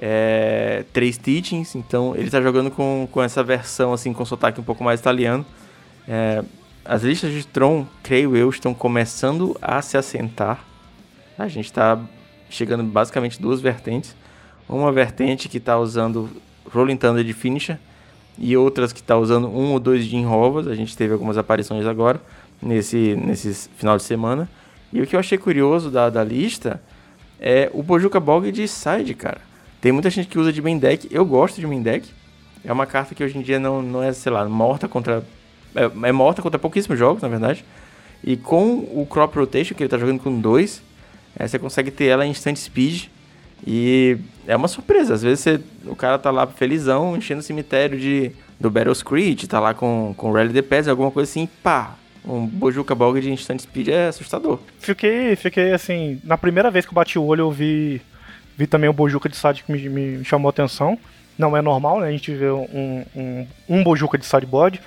[0.01, 4.63] É, três teachings, então ele está jogando com, com essa versão assim, com sotaque um
[4.63, 5.43] pouco mais italiano.
[6.07, 6.43] É,
[6.85, 10.63] as listas de Tron, creio eu, estão começando a se assentar.
[11.37, 11.99] A gente está
[12.49, 14.15] chegando basicamente duas vertentes.
[14.69, 16.29] Uma vertente que está usando
[16.71, 17.79] Rolling Thunder de Finisher
[18.39, 20.67] e outras que está usando um ou dois Jim Rovas.
[20.67, 22.21] A gente teve algumas aparições agora,
[22.61, 24.49] nesse, nesse final de semana.
[24.91, 26.81] E o que eu achei curioso da, da lista
[27.39, 29.41] é o Bojuka Bog de side, cara.
[29.81, 31.07] Tem muita gente que usa de main deck.
[31.11, 32.09] Eu gosto de main deck.
[32.63, 35.23] É uma carta que hoje em dia não, não é, sei lá, morta contra.
[35.75, 37.63] É, é morta contra pouquíssimos jogos, na verdade.
[38.23, 40.81] E com o Crop Rotation, que ele tá jogando com dois,
[41.37, 43.05] é, você consegue ter ela em instant speed.
[43.65, 44.17] E
[44.47, 45.13] é uma surpresa.
[45.13, 49.47] Às vezes você, o cara tá lá felizão, enchendo o cemitério de, do Battle Screech,
[49.47, 51.95] tá lá com, com Rally the Pass, alguma coisa assim, pá.
[52.25, 54.59] Um Bojuka Bog de instant speed é assustador.
[54.79, 58.01] Fiquei, fiquei assim, na primeira vez que eu bati o olho, eu vi
[58.59, 60.99] Vi também o Bojuca de side que me, me chamou a atenção.
[61.37, 62.09] Não é normal, né?
[62.09, 64.81] A gente vê um, um, um Bojuca de sideboard.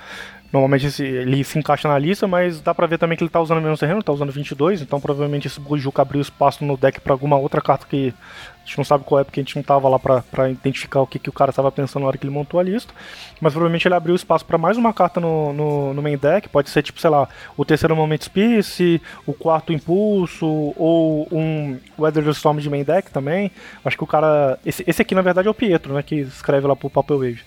[0.53, 3.41] Normalmente esse, ele se encaixa na lista, mas dá pra ver também que ele tá
[3.41, 7.15] usando mesmo terreno, tá usando 22, então provavelmente esse Bojuka abriu espaço no deck para
[7.15, 8.13] alguma outra carta que
[8.63, 11.07] a gente não sabe qual é, porque a gente não tava lá pra identificar o
[11.07, 12.95] que, que o cara tava pensando na hora que ele montou a lista.
[13.41, 16.71] Mas provavelmente ele abriu espaço para mais uma carta no, no, no, main deck, pode
[16.71, 22.59] ser tipo, sei lá, o terceiro Moment Spice, o quarto Impulso, ou um Weather Storm
[22.59, 23.51] de main deck também.
[23.85, 24.59] Acho que o cara.
[24.65, 26.03] Esse, esse aqui na verdade é o Pietro, né?
[26.03, 27.41] Que escreve lá pro Papel Wave.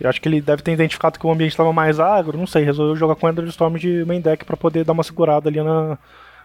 [0.00, 2.64] Eu acho que ele deve ter identificado que o ambiente estava mais agro, não sei,
[2.64, 5.96] resolveu jogar com Ender Storm de main deck para poder dar uma segurada ali na,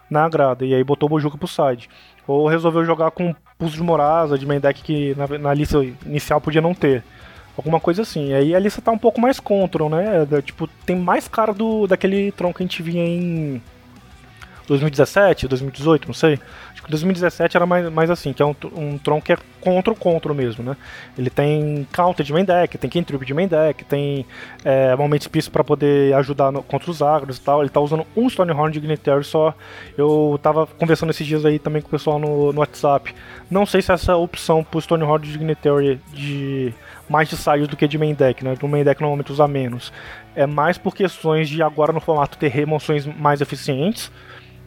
[0.09, 0.65] na grada.
[0.65, 1.89] E aí botou o Bojuka pro side.
[2.27, 6.41] Ou resolveu jogar com Pulso de Morasa de main deck que na, na, lista inicial
[6.41, 7.03] podia não ter.
[7.55, 8.29] Alguma coisa assim.
[8.29, 10.27] E aí a lista tá um pouco mais control, né?
[10.43, 13.61] tipo, tem mais cara do daquele tronco que a gente via em
[14.67, 16.39] 2017, 2018, não sei.
[16.73, 19.91] Acho que 2017 era mais, mais assim, que é um, um Tron que é contra
[19.91, 20.75] o contra mesmo, né?
[21.17, 24.25] Ele tem counter de main deck, tem cantrip de main deck, tem
[24.63, 27.61] é, moment piece para poder ajudar no, contra os agros e tal.
[27.61, 29.53] Ele tá usando um Stonehorn Dignitary só.
[29.97, 33.15] Eu tava conversando esses dias aí também com o pessoal no, no WhatsApp.
[33.49, 36.73] Não sei se essa opção pro Stonehorn Dignitary de
[37.09, 38.55] mais de side do que de main deck, né?
[38.61, 39.93] No main deck normalmente usa menos.
[40.35, 44.11] É mais por questões de agora no formato ter remoções mais eficientes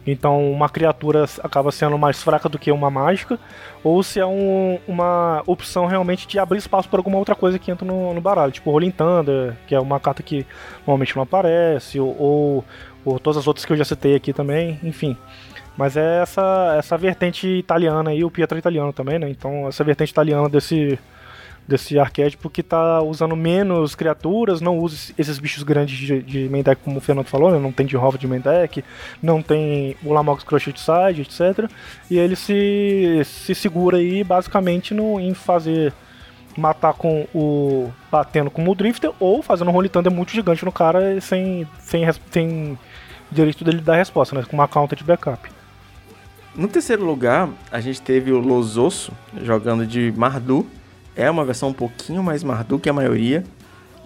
[0.05, 3.39] então uma criatura acaba sendo mais fraca do que uma mágica,
[3.83, 7.71] ou se é um, uma opção realmente de abrir espaço para alguma outra coisa que
[7.71, 10.45] entra no, no, baralho, tipo Rolling Thunder, que é uma carta que
[10.79, 12.65] normalmente não aparece, ou, ou,
[13.05, 15.15] ou, todas as outras que eu já citei aqui também, enfim.
[15.77, 19.29] Mas é essa, essa vertente italiana aí, o Pietro italiano também, né?
[19.29, 20.99] Então essa vertente italiana desse,
[21.71, 26.61] desse arquétipo que tá usando menos criaturas, não usa esses bichos grandes de, de main
[26.61, 27.57] deck, como o Fernando falou, né?
[27.57, 28.83] não tem de Hover de main deck,
[29.23, 31.71] não tem o Lamox Crushed Side, etc.
[32.09, 35.93] E ele se, se segura aí basicamente no, em fazer
[36.57, 37.89] matar com o.
[38.11, 42.05] batendo com o Drifter ou fazendo um Holy Thunder muito gigante no cara sem, sem,
[42.29, 42.77] sem
[43.31, 44.43] direito dele dar resposta, né?
[44.43, 45.49] Com uma counter de backup.
[46.53, 50.67] No terceiro lugar, a gente teve o Lososso jogando de Mardu
[51.15, 53.43] é uma versão um pouquinho mais Mardu que a maioria.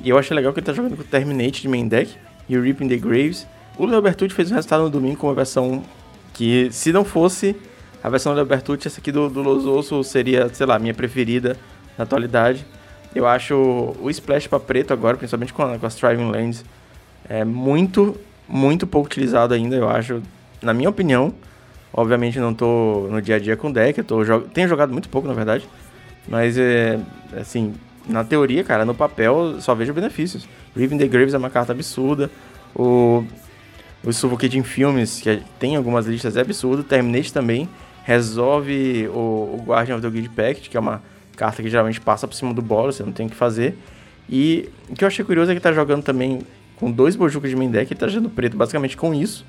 [0.04, 2.15] E eu acho legal que ele tá jogando com o Terminate de main deck
[2.50, 3.48] e o Reaping the Graves.
[3.78, 5.84] O Leo Bertucci fez um resultado no domingo com uma versão
[6.34, 7.56] que, se não fosse
[8.04, 10.94] a versão do Leo Bertucci, essa aqui do, do Los Osso seria, sei lá, minha
[10.94, 11.58] preferida
[11.98, 12.65] na atualidade.
[13.13, 13.56] Eu acho
[14.02, 16.65] o Splash para preto agora, principalmente com, com as Driving Lands,
[17.28, 18.15] é muito,
[18.48, 20.22] muito pouco utilizado ainda, eu acho.
[20.62, 21.34] Na minha opinião,
[21.94, 25.28] obviamente não tô no dia a dia com deck, eu tô, tenho jogado muito pouco,
[25.28, 25.68] na verdade.
[26.27, 26.99] Mas é.
[27.39, 27.73] Assim,
[28.07, 30.47] na teoria, cara, no papel só vejo benefícios.
[30.75, 32.29] Riven the Graves é uma carta absurda.
[32.75, 33.23] O.
[34.03, 36.83] O Suffocating Filmes, que tem algumas listas, é absurdo.
[36.83, 37.67] Terminate também
[38.05, 41.01] resolve o, o Guardian of the Guild Pact, que é uma
[41.35, 43.75] carta que geralmente passa por cima do bolo, você não tem o que fazer.
[44.29, 46.41] E o que eu achei curioso é que tá jogando também
[46.77, 49.43] com dois Bojucas de main deck, ele tá jogando preto basicamente com isso.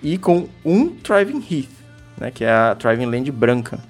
[0.00, 1.70] E com um Thriving Heath,
[2.18, 3.80] né, que é a Thriving Land branca.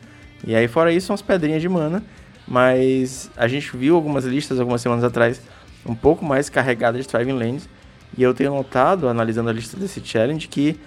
[0.46, 2.03] E aí fora isso são as pedrinhas de mana
[2.48, 5.40] mas a gente viu algumas listas algumas semanas atrás
[5.85, 7.68] um pouco mais carregadas de Thriving Lands,
[8.16, 10.79] e eu tenho notado, analisando a lista desse challenge, que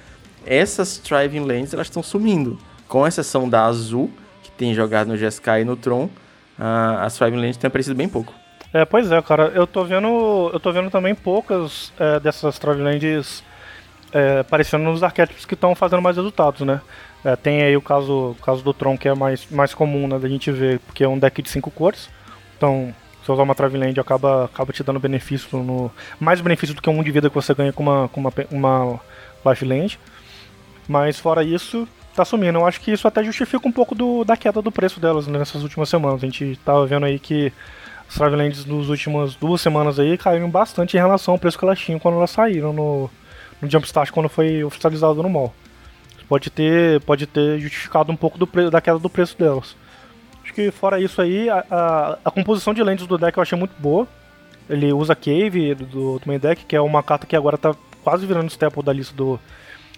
[0.45, 4.11] essas Thriving Lands elas estão sumindo, com exceção da Azul,
[4.43, 8.09] que tem jogado no GSK e no Tron, uh, as Thriving Lands têm aparecido bem
[8.09, 8.33] pouco.
[8.73, 12.83] É, pois é, cara, eu tô vendo, eu tô vendo também poucas é, dessas Thriving
[12.83, 13.43] Lands
[14.13, 16.81] é, aparecendo nos arquétipos que estão fazendo mais resultados, né?
[17.23, 20.17] É, tem aí o caso, o caso do Tron, que é mais, mais comum né,
[20.17, 22.09] da gente ver, porque é um deck de cinco cores.
[22.57, 22.93] Então,
[23.23, 25.91] Você usar uma Traveland acaba, acaba te dando benefício no.
[26.19, 28.99] Mais benefício do que um de vida que você ganha com uma, com uma, uma
[29.45, 29.97] Lifeland.
[30.87, 32.57] Mas fora isso, tá sumindo.
[32.57, 35.39] Eu acho que isso até justifica um pouco do, da queda do preço delas né,
[35.39, 36.23] nessas últimas semanas.
[36.23, 37.53] A gente tava vendo aí que
[38.09, 41.79] as Travelands nas últimas duas semanas aí caíram bastante em relação ao preço que elas
[41.79, 43.09] tinham quando elas saíram no,
[43.61, 45.53] no Jumpstart quando foi oficializado no mall.
[46.27, 49.75] Pode ter, pode ter justificado um pouco do da queda do preço delas.
[50.43, 53.57] Acho que fora isso aí, a, a, a, composição de lentes do deck eu achei
[53.57, 54.07] muito boa.
[54.69, 58.25] Ele usa Cave do, do main deck, que é uma carta que agora tá quase
[58.25, 59.39] virando staple da lista do,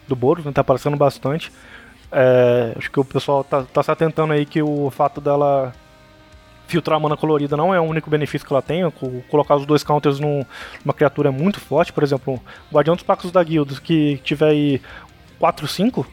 [0.07, 0.51] do Boros, né?
[0.51, 1.51] tá aparecendo bastante.
[2.11, 5.73] É, acho que o pessoal tá, tá se atentando aí que o fato dela
[6.73, 8.89] filtrar a mana colorida não é o único benefício que ela tem.
[9.29, 10.43] Colocar os dois counters num,
[10.83, 11.93] numa criatura é muito forte.
[11.93, 14.81] Por exemplo, o Guardião dos Pactos da Guilda, que tiver aí
[15.37, 16.05] 4, 5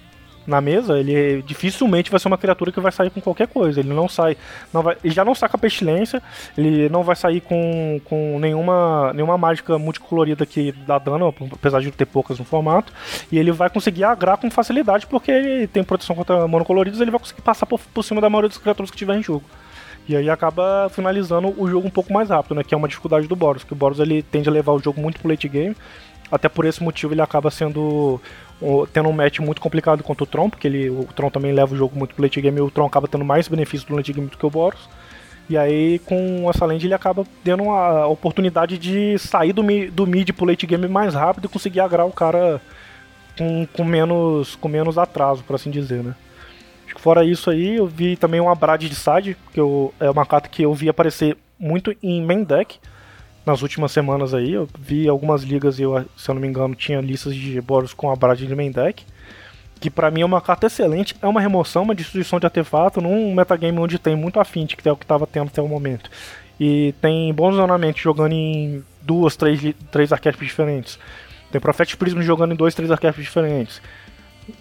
[0.47, 3.81] na mesa, ele dificilmente vai ser uma criatura que vai sair com qualquer coisa.
[3.81, 4.37] Ele não sai.
[4.73, 6.23] Não vai, ele já não saca pestilência,
[6.59, 11.91] ele não vai sair com, com nenhuma, nenhuma mágica multicolorida que dá dano, apesar de
[11.91, 12.93] ter poucas no formato.
[13.33, 17.21] E ele vai conseguir agrar com facilidade, porque ele tem proteção contra monocoloridos, ele vai
[17.21, 19.45] conseguir passar por, por cima da maioria das criaturas que tiver em jogo.
[20.11, 22.65] E aí acaba finalizando o jogo um pouco mais rápido, né?
[22.65, 25.01] Que é uma dificuldade do Boros, que o Boros ele tende a levar o jogo
[25.01, 25.77] muito pro late game.
[26.33, 28.21] Até por esse motivo ele acaba sendo
[28.93, 31.77] tendo um match muito complicado contra o Tron, porque ele, o Tron também leva o
[31.77, 34.27] jogo muito pro late game e o Tron acaba tendo mais benefícios do late game
[34.27, 34.89] do que o Boros.
[35.49, 40.33] E aí, com essa land, ele acaba tendo a oportunidade de sair do, do mid
[40.33, 42.61] pro late game mais rápido e conseguir agrar o cara
[43.39, 46.17] com, com, menos, com menos atraso, por assim dizer, né?
[47.01, 50.51] Fora isso aí, eu vi também uma Brad de Side, que eu, é uma carta
[50.51, 52.79] que eu vi aparecer muito em main deck
[53.47, 54.53] nas últimas semanas aí.
[54.53, 57.95] Eu vi algumas ligas e eu, se eu não me engano, tinha listas de Boros
[57.95, 59.03] com a Brad de main deck.
[59.81, 63.35] Que para mim é uma carta excelente, é uma remoção, uma destruição de artefato num
[63.35, 66.11] metagame onde tem muito afinte, que é o que estava tendo até o momento.
[66.61, 69.59] E tem bons zonamentos jogando em duas, três,
[69.91, 70.99] três arquétipos diferentes.
[71.51, 73.81] Tem Prophetic Prism jogando em dois, três arquétipos diferentes.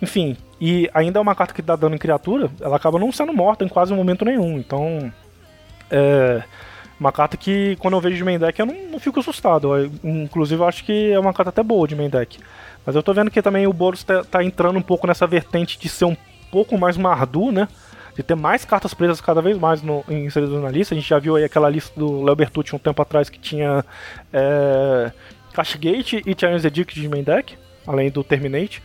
[0.01, 3.33] Enfim, e ainda é uma carta que dá dano em criatura, ela acaba não sendo
[3.33, 4.57] morta em quase momento nenhum.
[4.57, 5.11] Então,
[5.89, 6.43] é
[6.99, 9.75] uma carta que, quando eu vejo de main deck, eu não, não fico assustado.
[9.75, 12.39] Eu, inclusive, eu acho que é uma carta até boa de main deck.
[12.85, 15.79] Mas eu tô vendo que também o Boros tá, tá entrando um pouco nessa vertente
[15.79, 16.17] de ser um
[16.51, 17.69] pouco mais Mardu, né?
[18.15, 20.93] De ter mais cartas presas cada vez mais no, inseridas na lista.
[20.93, 23.85] A gente já viu aí aquela lista do Leo Bertucci um tempo atrás que tinha
[24.33, 25.11] é,
[25.53, 28.81] Cashgate e Challenge Edict de main deck, além do Terminate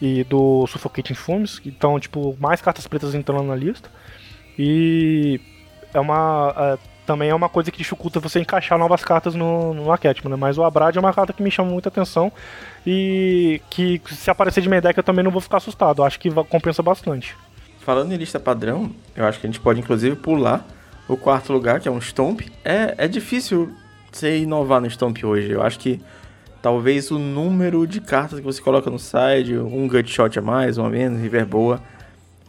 [0.00, 1.60] e do Suffocating Fumes.
[1.64, 3.90] Então, tipo, mais cartas pretas entrando na lista.
[4.58, 5.40] E
[5.92, 6.54] é uma.
[6.56, 10.36] É, também é uma coisa que dificulta você encaixar novas cartas no, no arquétipo, né?
[10.36, 12.30] Mas o Abrad é uma carta que me chama muita atenção
[12.86, 16.04] e que se aparecer de deck eu também não vou ficar assustado.
[16.04, 17.34] Acho que compensa bastante.
[17.80, 20.66] Falando em lista padrão, eu acho que a gente pode inclusive pular
[21.08, 22.42] o quarto lugar, que é um Stomp.
[22.62, 23.74] É, é difícil
[24.12, 25.50] você inovar no Stomp hoje.
[25.50, 25.98] Eu acho que
[26.68, 30.84] talvez o número de cartas que você coloca no side, um Gutshot a mais, um
[30.84, 31.80] a menos, River boa.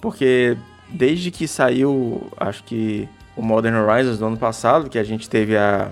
[0.01, 0.57] Porque
[0.89, 5.55] desde que saiu, acho que o Modern Horizons do ano passado, que a gente teve
[5.55, 5.89] a,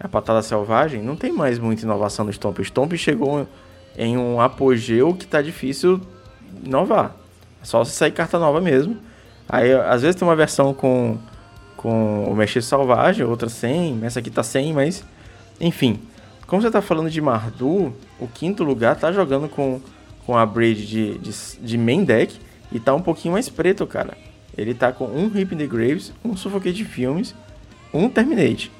[0.00, 2.58] a patada selvagem, não tem mais muita inovação no Stomp.
[2.58, 3.46] O Stomp chegou
[3.96, 6.00] em um apogeu que tá difícil
[6.64, 7.14] inovar.
[7.62, 8.96] É só se sair carta nova mesmo.
[9.48, 11.16] Aí, às vezes tem uma versão com,
[11.76, 15.04] com o Mexer Selvagem, outra sem, essa aqui tá sem, mas...
[15.60, 16.00] Enfim,
[16.48, 19.82] como você tá falando de Mardu, o quinto lugar tá jogando com,
[20.24, 21.30] com a Braid de, de,
[21.60, 22.40] de main deck
[22.72, 24.16] e tá um pouquinho mais preto, cara.
[24.56, 27.34] Ele tá com um in the Graves, um Suffocate Filmes,
[27.92, 28.72] um Terminate.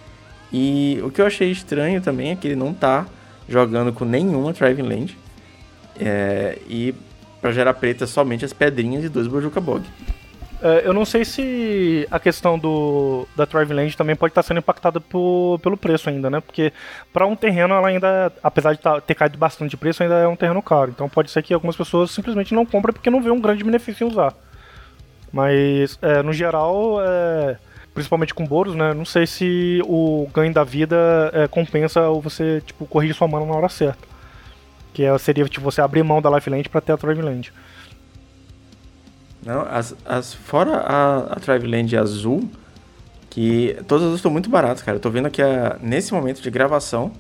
[0.51, 3.07] E o que eu achei estranho também é que ele não tá
[3.47, 5.19] jogando com nenhuma Driving Land.
[6.01, 6.95] É, e
[7.39, 9.85] para gerar preta somente as pedrinhas e dois Bojuka Bog.
[10.61, 14.49] É, eu não sei se a questão do da Driving Land também pode estar tá
[14.49, 16.41] sendo impactada por, pelo preço ainda, né?
[16.41, 16.73] Porque
[17.13, 20.27] para um terreno ela ainda, apesar de tá, ter caído bastante de preço, ainda é
[20.27, 20.91] um terreno caro.
[20.91, 24.05] Então pode ser que algumas pessoas simplesmente não comprem porque não vê um grande benefício
[24.07, 24.35] em usar.
[25.33, 27.57] Mas, é, no geral, é,
[27.95, 28.93] principalmente com Boros, né?
[28.95, 30.97] Não sei se o ganho da vida
[31.33, 34.09] é, compensa ou você, tipo, corrigir sua mana na hora certa.
[34.93, 37.53] Que é, seria, tipo, você abrir mão da Lifeland pra ter a Land.
[39.49, 42.47] Não, as, as, fora a, a Land azul,
[43.31, 44.99] que todas as estão muito baratas, cara.
[44.99, 47.13] Eu tô vendo aqui, a, nesse momento de gravação,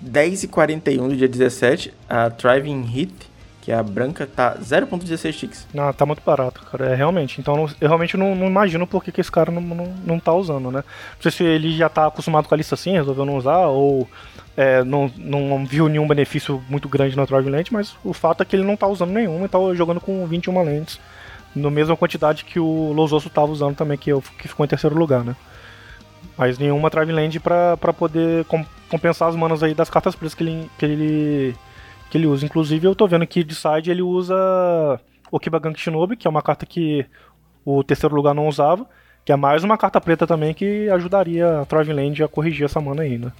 [0.00, 5.68] 10h41 do dia 17, a Driving Hit que a branca tá 0.16 ticks.
[5.78, 6.86] Ah, tá muito barato, cara.
[6.90, 7.40] É realmente.
[7.40, 10.32] Então eu realmente não, não imagino por que, que esse cara não, não, não tá
[10.34, 10.82] usando, né?
[11.14, 14.08] Não sei se ele já tá acostumado com a lista assim, resolveu não usar, ou
[14.56, 18.44] é, não, não viu nenhum benefício muito grande na Drive Lente, mas o fato é
[18.44, 20.98] que ele não tá usando nenhuma e tá jogando com 21 lentes.
[21.54, 24.96] Na mesma quantidade que o Lososo tava usando também, que, eu, que ficou em terceiro
[24.96, 25.36] lugar, né?
[26.36, 30.70] Mas nenhuma Traveland pra poder com, compensar as manas aí das cartas pretas que ele,
[30.78, 31.54] que ele
[32.12, 32.44] que ele usa.
[32.44, 34.34] Inclusive eu tô vendo que de side ele usa
[35.30, 37.06] o Kibagang Shinobi, que é uma carta que
[37.64, 38.86] o terceiro lugar não usava,
[39.24, 42.82] que é mais uma carta preta também que ajudaria a Traveland Land a corrigir essa
[42.82, 43.28] mana ainda.
[43.28, 43.32] Né?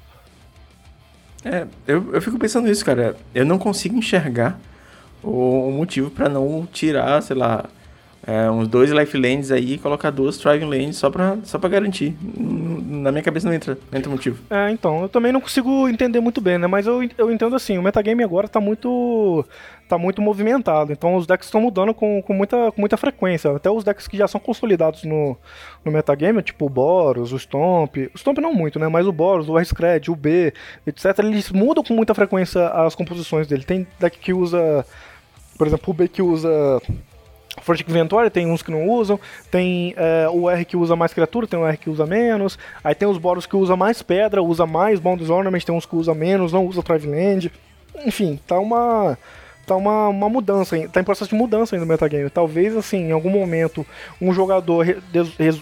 [1.45, 3.15] É, eu, eu fico pensando nisso, cara.
[3.35, 4.59] Eu não consigo enxergar
[5.23, 7.67] o motivo para não tirar, sei lá,
[8.25, 12.17] é, uns dois lifelands aí e colocar duas thriving lands só pra, só pra garantir.
[12.37, 14.39] Na minha cabeça não entra, não entra motivo.
[14.49, 16.69] É, então, eu também não consigo entender muito bem, né?
[16.69, 19.45] Mas eu, eu entendo assim, o metagame agora tá muito
[19.89, 23.55] tá muito movimentado, então os decks estão mudando com, com, muita, com muita frequência.
[23.55, 25.37] Até os decks que já são consolidados no,
[25.85, 28.89] no metagame, tipo o Boros, o Stomp, o Stomp não muito, né?
[28.89, 30.55] Mas o Boros, o R-Scred, o B,
[30.87, 33.65] etc., eles mudam com muita frequência as composições dele.
[33.65, 34.87] Tem deck que usa,
[35.59, 36.81] por exemplo, o B que usa
[37.61, 41.47] Forte Inventório, tem uns que não usam, tem é, o R que usa mais criatura,
[41.47, 44.65] tem o R que usa menos, aí tem os Boros que usa mais pedra, usa
[44.65, 47.53] mais Boundless Ornament, tem uns que usa menos, não usa Land.
[48.07, 49.19] Enfim, tá uma
[49.67, 52.29] tá uma, uma mudança, tá em processo de mudança ainda no metagame.
[52.31, 53.87] Talvez, assim, em algum momento,
[54.21, 54.97] um jogador re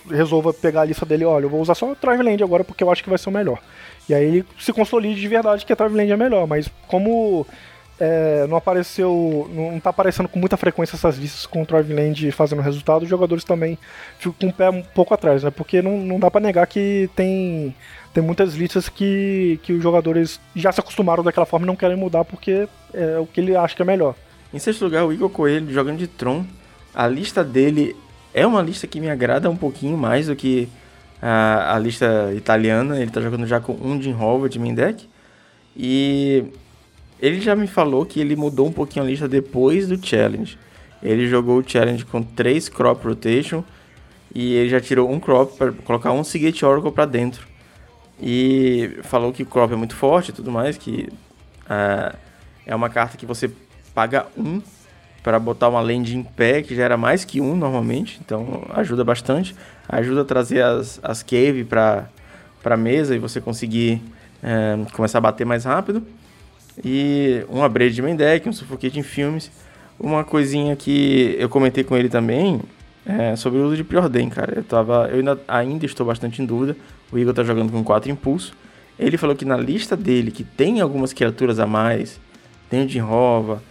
[0.08, 3.02] resolva pegar a lista dele, olha, eu vou usar só Land agora porque eu acho
[3.02, 3.58] que vai ser o melhor.
[4.08, 7.46] E aí ele se consolide de verdade que a Land é melhor, mas como
[8.00, 12.62] é, não apareceu, não está aparecendo com muita frequência essas listas com o Driveland fazendo
[12.62, 13.78] resultado, os jogadores também
[14.18, 15.50] ficam com o pé um pouco atrás, né?
[15.50, 17.74] Porque não, não dá para negar que tem,
[18.14, 21.96] tem muitas listas que, que os jogadores já se acostumaram daquela forma e não querem
[21.96, 24.14] mudar porque é o que ele acha que é melhor.
[24.52, 26.44] Em sexto lugar, o Igor Coelho jogando de Tron.
[26.94, 27.94] A lista dele
[28.32, 30.68] é uma lista que me agrada um pouquinho mais do que
[31.20, 32.96] a, a lista italiana.
[32.96, 35.08] Ele está jogando já com um Jim Howard de main deck.
[35.76, 36.46] E
[37.20, 40.58] ele já me falou que ele mudou um pouquinho a lista depois do challenge.
[41.02, 43.62] Ele jogou o challenge com três crop rotation
[44.34, 47.46] e ele já tirou um crop para colocar um Seagate Oracle para dentro.
[48.20, 51.08] E falou que o crop é muito forte e tudo mais, que
[51.66, 52.16] uh,
[52.66, 53.50] é uma carta que você
[53.94, 54.60] paga um
[55.22, 59.04] para botar uma land em pé, que já era mais que um normalmente, então ajuda
[59.04, 59.54] bastante.
[59.88, 62.08] Ajuda a trazer as, as cave para
[62.64, 64.02] a mesa e você conseguir
[64.42, 66.02] uh, começar a bater mais rápido.
[66.84, 69.50] E um upgrade de main deck, um suffocate em filmes.
[69.98, 72.60] Uma coisinha que eu comentei com ele também
[73.04, 74.54] é sobre o uso de preordem, cara.
[74.56, 76.76] Eu, tava, eu ainda, ainda estou bastante em dúvida.
[77.12, 78.54] O Igor tá jogando com 4 impulso.
[78.98, 82.20] Ele falou que na lista dele, que tem algumas criaturas a mais,
[82.68, 83.62] tem o Jinrova,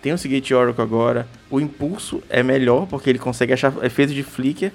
[0.00, 4.22] tem o Seagate Oracle agora, o impulso é melhor porque ele consegue achar efeitos de
[4.22, 4.72] flicker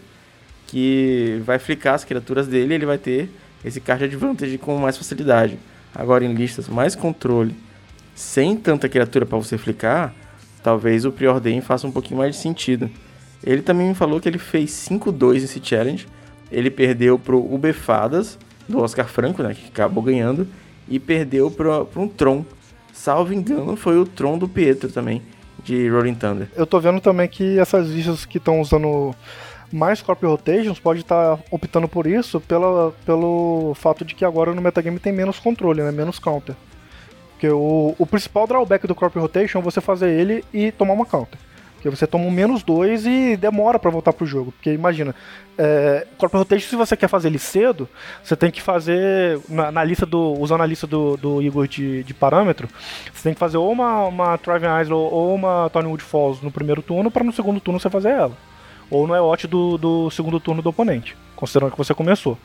[0.67, 3.29] que vai flicar as criaturas dele ele vai ter
[3.63, 5.57] esse card advantage com mais facilidade.
[5.93, 7.55] Agora em listas mais controle
[8.15, 10.13] sem tanta criatura para você flicar,
[10.61, 12.89] talvez o Preordain faça um pouquinho mais de sentido.
[13.43, 16.07] Ele também me falou que ele fez 5-2 nesse challenge.
[16.51, 18.37] Ele perdeu pro Ubefadas,
[18.67, 20.47] do Oscar Franco, né, que acabou ganhando,
[20.87, 22.45] e perdeu para um Tron.
[22.93, 25.21] Salvo engano, foi o Tron do Pietro também,
[25.63, 26.47] de Rolling Thunder.
[26.55, 29.13] Eu tô vendo também que essas listas que estão usando
[29.71, 34.53] mais Corp Rotations pode estar tá optando por isso pela, pelo fato de que agora
[34.53, 36.55] no metagame tem menos controle, né, menos counter.
[37.43, 41.05] Porque o, o principal drawback do Crop Rotation é você fazer ele e tomar uma
[41.05, 41.37] counter.
[41.73, 44.53] Porque você toma um menos dois e demora para voltar pro jogo.
[44.53, 45.13] Porque imagina,
[45.57, 47.89] é, Crop Rotation, se você quer fazer ele cedo,
[48.23, 50.39] você tem que fazer na, na lista do.
[50.39, 52.69] usando a lista do, do Igor de, de parâmetro,
[53.13, 56.81] você tem que fazer ou uma, uma Thriving Isle ou uma Tonywood Falls no primeiro
[56.81, 58.37] turno, para no segundo turno você fazer ela.
[58.89, 62.37] Ou no EOT do, do segundo turno do oponente, considerando que você começou.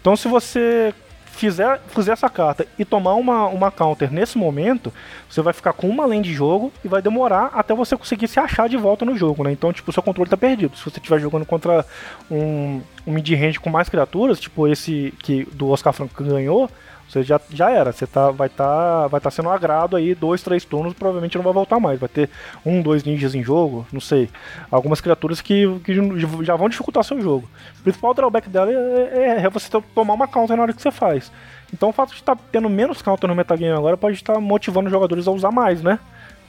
[0.00, 0.94] Então, se você
[1.34, 4.92] fizer, fizer essa carta e tomar uma, uma counter nesse momento,
[5.28, 8.38] você vai ficar com uma lane de jogo e vai demorar até você conseguir se
[8.38, 9.52] achar de volta no jogo, né?
[9.52, 10.76] Então, tipo, seu controle tá perdido.
[10.76, 11.84] Se você estiver jogando contra
[12.30, 16.70] um, um mid-range com mais criaturas, tipo esse que do Oscar Franco ganhou,
[17.08, 20.42] você já, já era, você tá, vai estar tá, vai tá sendo agrado aí, dois,
[20.42, 22.00] três turnos, provavelmente não vai voltar mais.
[22.00, 22.30] Vai ter
[22.64, 24.28] um, dois ninjas em jogo, não sei.
[24.70, 25.94] Algumas criaturas que, que
[26.42, 27.48] já vão dificultar seu jogo.
[27.78, 30.90] O principal drawback dela é, é, é você tomar uma counter na hora que você
[30.90, 31.30] faz.
[31.72, 34.86] Então o fato de estar tá tendo menos counter no metagame agora pode estar motivando
[34.86, 35.98] os jogadores a usar mais, né?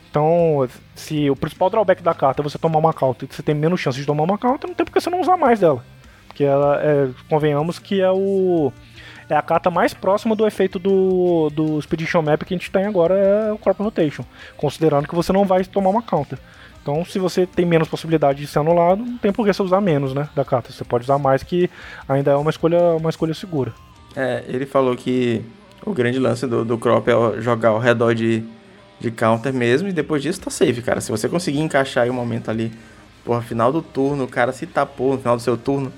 [0.09, 3.53] Então, se o principal drawback da carta é você tomar uma counter e você tem
[3.53, 5.83] menos chance de tomar uma counter, não tem porque você não usar mais dela.
[6.35, 8.69] Porque ela é, convenhamos que é o
[9.29, 12.85] é a carta mais próxima do efeito do, do Expedition Map que a gente tem
[12.85, 14.25] agora, é o Crop Rotation.
[14.57, 16.37] Considerando que você não vai tomar uma counter.
[16.81, 19.79] Então, se você tem menos possibilidade de ser anulado, não tem por que você usar
[19.79, 20.73] menos, né, da carta.
[20.73, 21.69] Você pode usar mais, que
[22.07, 23.73] ainda é uma escolha, uma escolha segura.
[24.13, 25.41] É, ele falou que
[25.85, 28.43] o grande lance do, do Crop é jogar ao redor de,
[28.99, 30.99] de counter mesmo, e depois disso tá safe, cara.
[30.99, 32.71] Se você conseguir encaixar aí um momento ali,
[33.23, 35.91] porra, final do turno, o cara se tapou no final do seu turno,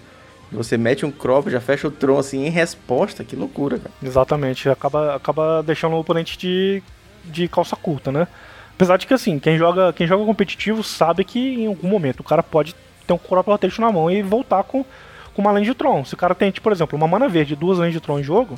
[0.51, 3.91] Você mete um crop, já fecha o Tron assim em resposta, que loucura, cara.
[4.01, 6.81] Exatamente, acaba, acaba deixando o oponente de,
[7.25, 8.27] de calça curta, né?
[8.73, 12.23] Apesar de que assim, quem joga, quem joga competitivo sabe que em algum momento o
[12.23, 12.75] cara pode
[13.05, 14.85] ter um crop rotation na mão e voltar com,
[15.33, 16.05] com uma lane de Tron.
[16.05, 18.23] Se o cara tem, por exemplo, uma mana verde e duas lanes de Tron em
[18.23, 18.57] jogo,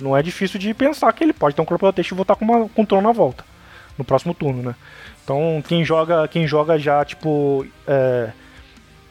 [0.00, 2.44] não é difícil de pensar que ele pode ter um crop rotation e voltar com,
[2.44, 3.44] uma, com Tron na volta.
[3.96, 4.74] No próximo turno, né?
[5.22, 7.66] Então quem joga, quem joga já, tipo.
[7.86, 8.30] É,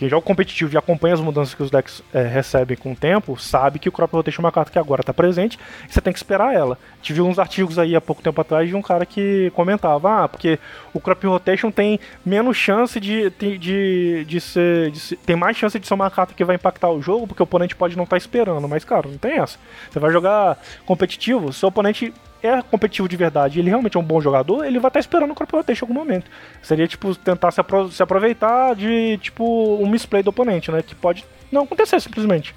[0.02, 3.40] quem joga competitivo e acompanha as mudanças que os decks é, recebem com o tempo,
[3.40, 6.12] sabe que o Crop Rotation é uma carta que agora está presente e você tem
[6.12, 6.76] que esperar ela.
[7.04, 10.58] Tive uns artigos aí há pouco tempo atrás de um cara que comentava, ah, porque
[10.92, 15.56] o Crop Rotation tem menos chance de, de, de, de, ser, de ser, tem mais
[15.56, 18.06] chance de ser uma carta que vai impactar o jogo, porque o oponente pode não
[18.06, 19.60] estar tá esperando, mas cara, não tem essa.
[19.92, 22.12] Você vai jogar competitivo, seu oponente
[22.44, 25.36] é competitivo de verdade, ele realmente é um bom jogador, ele vai estar esperando o
[25.36, 26.30] Crop Rotation em algum momento.
[26.62, 30.82] Seria, tipo, tentar se, apro se aproveitar de, tipo, um misplay do oponente, né?
[30.82, 32.56] Que pode não acontecer simplesmente.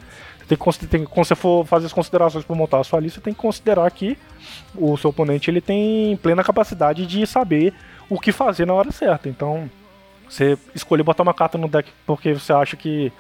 [0.49, 3.33] Tem que, tem, quando você for fazer as considerações para montar a sua lista, tem
[3.33, 4.17] que considerar que
[4.75, 7.73] o seu oponente ele tem plena capacidade de saber
[8.09, 9.29] o que fazer na hora certa.
[9.29, 9.71] Então,
[10.29, 13.13] você escolher botar uma carta no deck porque você acha que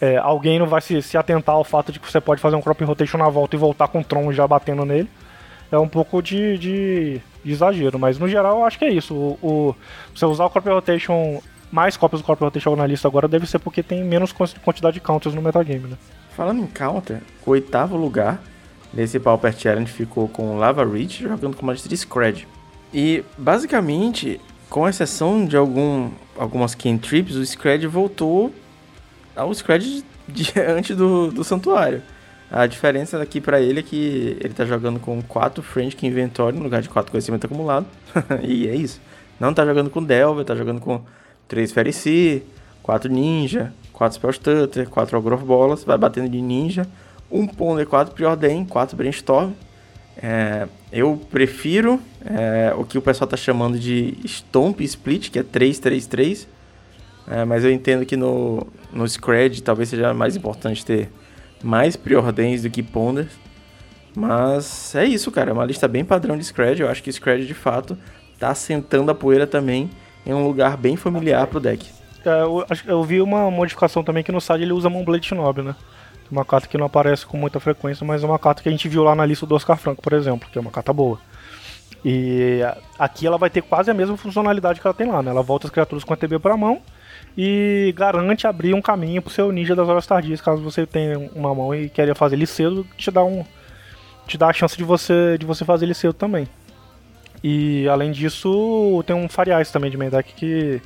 [0.00, 2.62] é, alguém não vai se, se atentar ao fato de que você pode fazer um
[2.62, 5.08] crop rotation na volta e voltar com o Tron já batendo nele
[5.70, 9.14] é um pouco de, de, de, exagero, mas no geral eu acho que é isso.
[9.14, 9.76] O, o,
[10.14, 13.58] você usar o Corp Rotation, mais cópias do Corp Rotation na lista agora deve ser
[13.58, 15.96] porque tem menos quantidade de counters no metagame, né?
[16.36, 18.42] Falando em counter, o oitavo lugar
[18.92, 22.46] nesse Pauper Challenge ficou com Lava Reach jogando com de Scred.
[22.92, 24.40] E basicamente,
[24.70, 28.54] com exceção de algum, algumas trips, o Scred voltou
[29.34, 30.04] ao Scred
[30.68, 32.02] antes do, do Santuário.
[32.56, 36.62] A diferença aqui para ele é que ele tá jogando com 4 Frantic Inventory no
[36.62, 37.84] lugar de 4 conhecimento acumulado.
[38.44, 39.00] e é isso.
[39.40, 41.02] Não tá jogando com Delver, tá jogando com
[41.48, 42.46] 3 Fairy
[42.80, 46.86] 4 Ninja, 4 Spell Stutter, 4 Ogre of Bolas, vai batendo de Ninja,
[47.28, 49.50] 1 Ponder, 4 Preordain, 4 Brainstorm.
[50.16, 55.42] É, eu prefiro é, o que o pessoal tá chamando de Stomp Split, que é
[55.42, 56.46] 3-3-3.
[57.26, 61.10] É, mas eu entendo que no, no Scred talvez seja mais importante ter
[61.62, 63.32] mais preordens do que ponders.
[64.14, 65.50] Mas é isso, cara.
[65.50, 66.80] É uma lista bem padrão de Scred.
[66.80, 67.98] Eu acho que Scred de fato
[68.38, 69.90] tá sentando a poeira também
[70.24, 71.90] em um lugar bem familiar pro deck.
[72.24, 75.74] É, eu, eu, vi uma modificação também que no side ele usa Moonblade Shinobi, né?
[76.30, 78.88] Uma carta que não aparece com muita frequência, mas é uma carta que a gente
[78.88, 81.20] viu lá na lista do Oscar Franco, por exemplo, que é uma carta boa.
[82.02, 82.60] E
[82.98, 85.30] aqui ela vai ter quase a mesma funcionalidade que ela tem lá, né?
[85.30, 86.80] Ela volta as criaturas com a TB para mão
[87.36, 91.54] e garante abrir um caminho pro seu ninja das horas tardias, caso você tenha uma
[91.54, 93.44] mão e queira fazer ele cedo, te dá um
[94.26, 96.48] te dá a chance de você de você fazer ele cedo também.
[97.42, 100.80] E além disso, tem um Fariais também de main deck que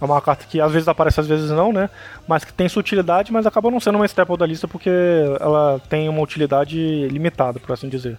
[0.00, 1.90] é uma carta que às vezes aparece, às vezes não, né?
[2.26, 4.90] Mas que tem sua utilidade, mas acaba não sendo uma staple da lista porque
[5.38, 8.18] ela tem uma utilidade limitada, por assim dizer.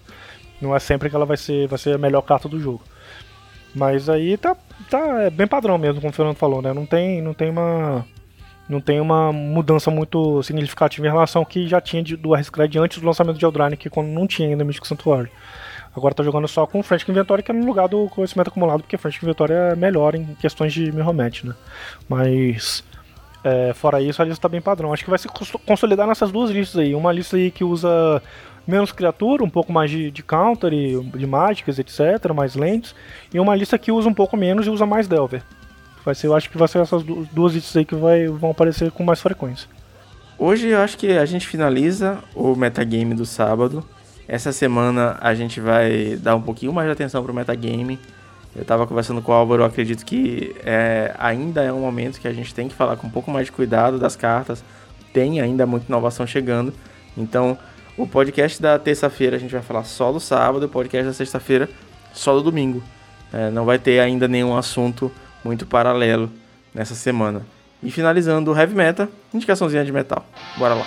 [0.60, 2.82] Não é sempre que ela vai ser, vai ser a melhor carta do jogo.
[3.74, 4.56] Mas aí tá,
[4.88, 6.72] tá é bem padrão mesmo, como o Fernando falou, né?
[6.72, 8.04] Não tem, não tem uma
[8.68, 12.78] não tem uma mudança muito significativa em relação ao que já tinha de, do R-Scred
[12.78, 15.30] antes do lançamento de Eldraine, que quando não tinha ainda Mystic Sanctuary.
[15.94, 18.80] Agora tá jogando só com o Frantic Inventory, que é no lugar do conhecimento acumulado,
[18.80, 21.54] porque Frantic Inventory é melhor em questões de Mirrormatch, né?
[22.08, 22.82] Mas,
[23.44, 24.92] é, fora isso, a lista tá bem padrão.
[24.92, 25.28] Acho que vai se
[25.66, 26.94] consolidar nessas duas listas aí.
[26.94, 28.22] Uma lista aí que usa
[28.66, 32.94] menos criatura, um pouco mais de, de counter, e, de mágicas, etc., mais lentes,
[33.32, 35.42] e uma lista que usa um pouco menos e usa mais Delver.
[36.04, 38.90] Vai ser, eu acho que vai ser essas duas listas aí que vai, vão aparecer
[38.90, 39.68] com mais frequência.
[40.38, 43.84] Hoje eu acho que a gente finaliza o metagame do sábado.
[44.26, 47.98] Essa semana a gente vai dar um pouquinho mais de atenção pro metagame.
[48.54, 52.32] Eu estava conversando com o Álvaro, acredito que é, ainda é um momento que a
[52.32, 54.64] gente tem que falar com um pouco mais de cuidado das cartas.
[55.12, 56.72] Tem ainda muita inovação chegando.
[57.16, 57.56] Então,
[57.96, 61.68] o podcast da terça-feira a gente vai falar só do sábado, o podcast da sexta-feira
[62.12, 62.82] só do domingo.
[63.32, 65.10] É, não vai ter ainda nenhum assunto
[65.44, 66.30] muito paralelo
[66.74, 67.42] nessa semana.
[67.82, 70.24] E finalizando o Heavy Metal, indicaçãozinha de metal.
[70.56, 70.86] Bora lá.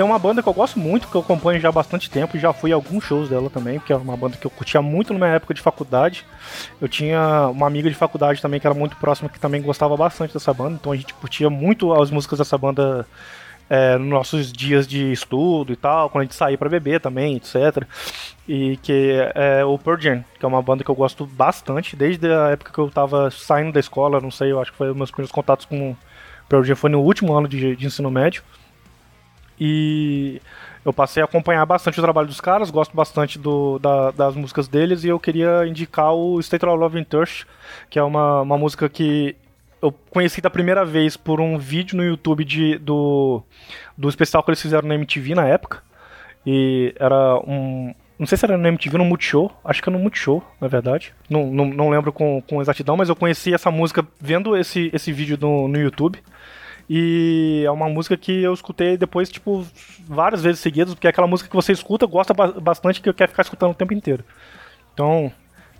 [0.00, 2.54] Tem uma banda que eu gosto muito, que eu acompanho já há bastante tempo, já
[2.54, 5.18] fui a alguns shows dela também, que é uma banda que eu curtia muito na
[5.18, 6.24] minha época de faculdade.
[6.80, 10.32] Eu tinha uma amiga de faculdade também que era muito próxima, que também gostava bastante
[10.32, 13.06] dessa banda, então a gente curtia muito as músicas dessa banda
[13.68, 17.36] é, nos nossos dias de estudo e tal, quando a gente sair para beber também,
[17.36, 17.84] etc.
[18.48, 22.48] E que é o Pearl que é uma banda que eu gosto bastante, desde a
[22.48, 25.30] época que eu tava saindo da escola, não sei, eu acho que foi meus primeiros
[25.30, 25.94] contatos com
[26.48, 28.42] Pearl Jam foi no último ano de, de ensino médio.
[29.60, 30.40] E
[30.84, 34.66] eu passei a acompanhar bastante o trabalho dos caras, gosto bastante do, da, das músicas
[34.66, 37.44] deles e eu queria indicar o State of Love and Thirst,
[37.90, 39.36] que é uma, uma música que
[39.82, 43.42] eu conheci da primeira vez por um vídeo no YouTube de, do,
[43.96, 45.82] do especial que eles fizeram na MTV na época.
[46.46, 47.94] E era um.
[48.18, 49.50] Não sei se era no MTV ou no Multishow.
[49.64, 51.14] Acho que era no Multishow, na verdade.
[51.28, 55.12] Não, não, não lembro com, com exatidão, mas eu conheci essa música vendo esse, esse
[55.12, 56.18] vídeo no, no YouTube.
[56.92, 59.64] E é uma música que eu escutei depois, tipo,
[60.08, 63.42] várias vezes seguidas, porque é aquela música que você escuta, gosta bastante, que quer ficar
[63.42, 64.24] escutando o tempo inteiro.
[64.92, 65.30] Então,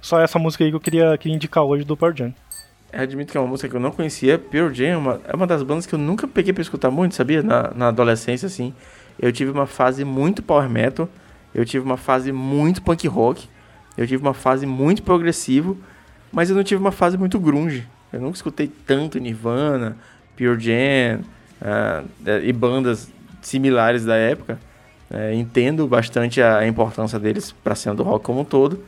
[0.00, 2.32] só essa música aí que eu queria, queria indicar hoje do Pearl Jam.
[2.92, 4.38] Eu admito que é uma música que eu não conhecia.
[4.38, 7.16] Pearl Jam é uma, é uma das bandas que eu nunca peguei pra escutar muito,
[7.16, 7.42] sabia?
[7.42, 8.72] Na, na adolescência, assim.
[9.18, 11.08] Eu tive uma fase muito power metal.
[11.52, 13.48] Eu tive uma fase muito punk rock.
[13.98, 15.76] Eu tive uma fase muito progressivo.
[16.30, 17.84] Mas eu não tive uma fase muito grunge.
[18.12, 19.96] Eu nunca escutei tanto Nirvana,
[20.40, 21.20] Pure Jam
[21.60, 22.08] uh,
[22.42, 23.12] e bandas
[23.42, 24.58] similares da época.
[25.10, 28.82] Uh, entendo bastante a importância deles para a cena do rock como um todo.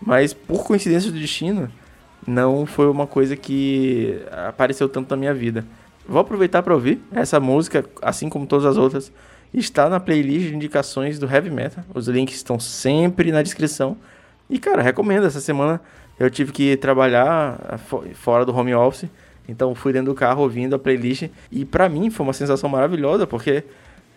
[0.00, 1.70] Mas por coincidência do destino
[2.26, 5.64] não foi uma coisa que apareceu tanto na minha vida.
[6.08, 9.12] Vou aproveitar para ouvir essa música, assim como todas as outras,
[9.54, 11.84] está na playlist de indicações do Heavy Metal.
[11.94, 13.96] Os links estão sempre na descrição.
[14.50, 15.26] E cara, recomendo.
[15.26, 15.80] Essa semana
[16.18, 17.78] eu tive que trabalhar ah,
[18.14, 19.08] fora do home office,
[19.48, 23.26] então fui dentro do carro ouvindo a playlist e para mim foi uma sensação maravilhosa,
[23.26, 23.64] porque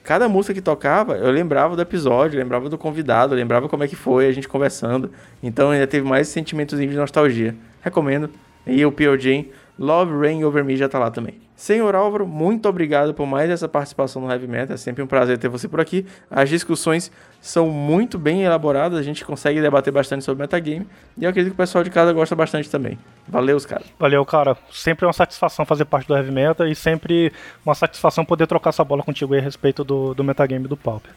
[0.04, 3.96] cada música que tocava, eu lembrava do episódio, lembrava do convidado, lembrava como é que
[3.96, 5.12] foi a gente conversando.
[5.42, 7.56] Então ainda teve mais sentimentos de nostalgia.
[7.82, 8.30] Recomendo.
[8.66, 9.52] E o P.O.J.
[9.80, 11.36] Love Rain Over Me já tá lá também.
[11.56, 14.74] Senhor Álvaro, muito obrigado por mais essa participação no Heavy Metal.
[14.74, 16.06] É sempre um prazer ter você por aqui.
[16.30, 17.10] As discussões
[17.40, 20.86] são muito bem elaboradas, a gente consegue debater bastante sobre metagame.
[21.18, 23.00] E eu acredito que o pessoal de casa gosta bastante também.
[23.26, 23.88] Valeu, os caras.
[23.98, 24.58] Valeu, cara.
[24.70, 27.32] Sempre é uma satisfação fazer parte do Heavy Metal e sempre
[27.66, 31.12] uma satisfação poder trocar essa bola contigo aí a respeito do, do metagame do Pauper.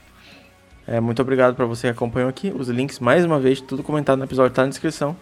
[0.86, 2.52] É, muito obrigado para você que acompanhou aqui.
[2.56, 5.16] Os links, mais uma vez, tudo comentado no episódio tá na descrição.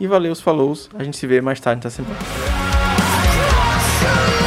[0.00, 2.67] E valeu os falou, a gente se vê mais tarde nessa semana.
[4.00, 4.37] Shoot!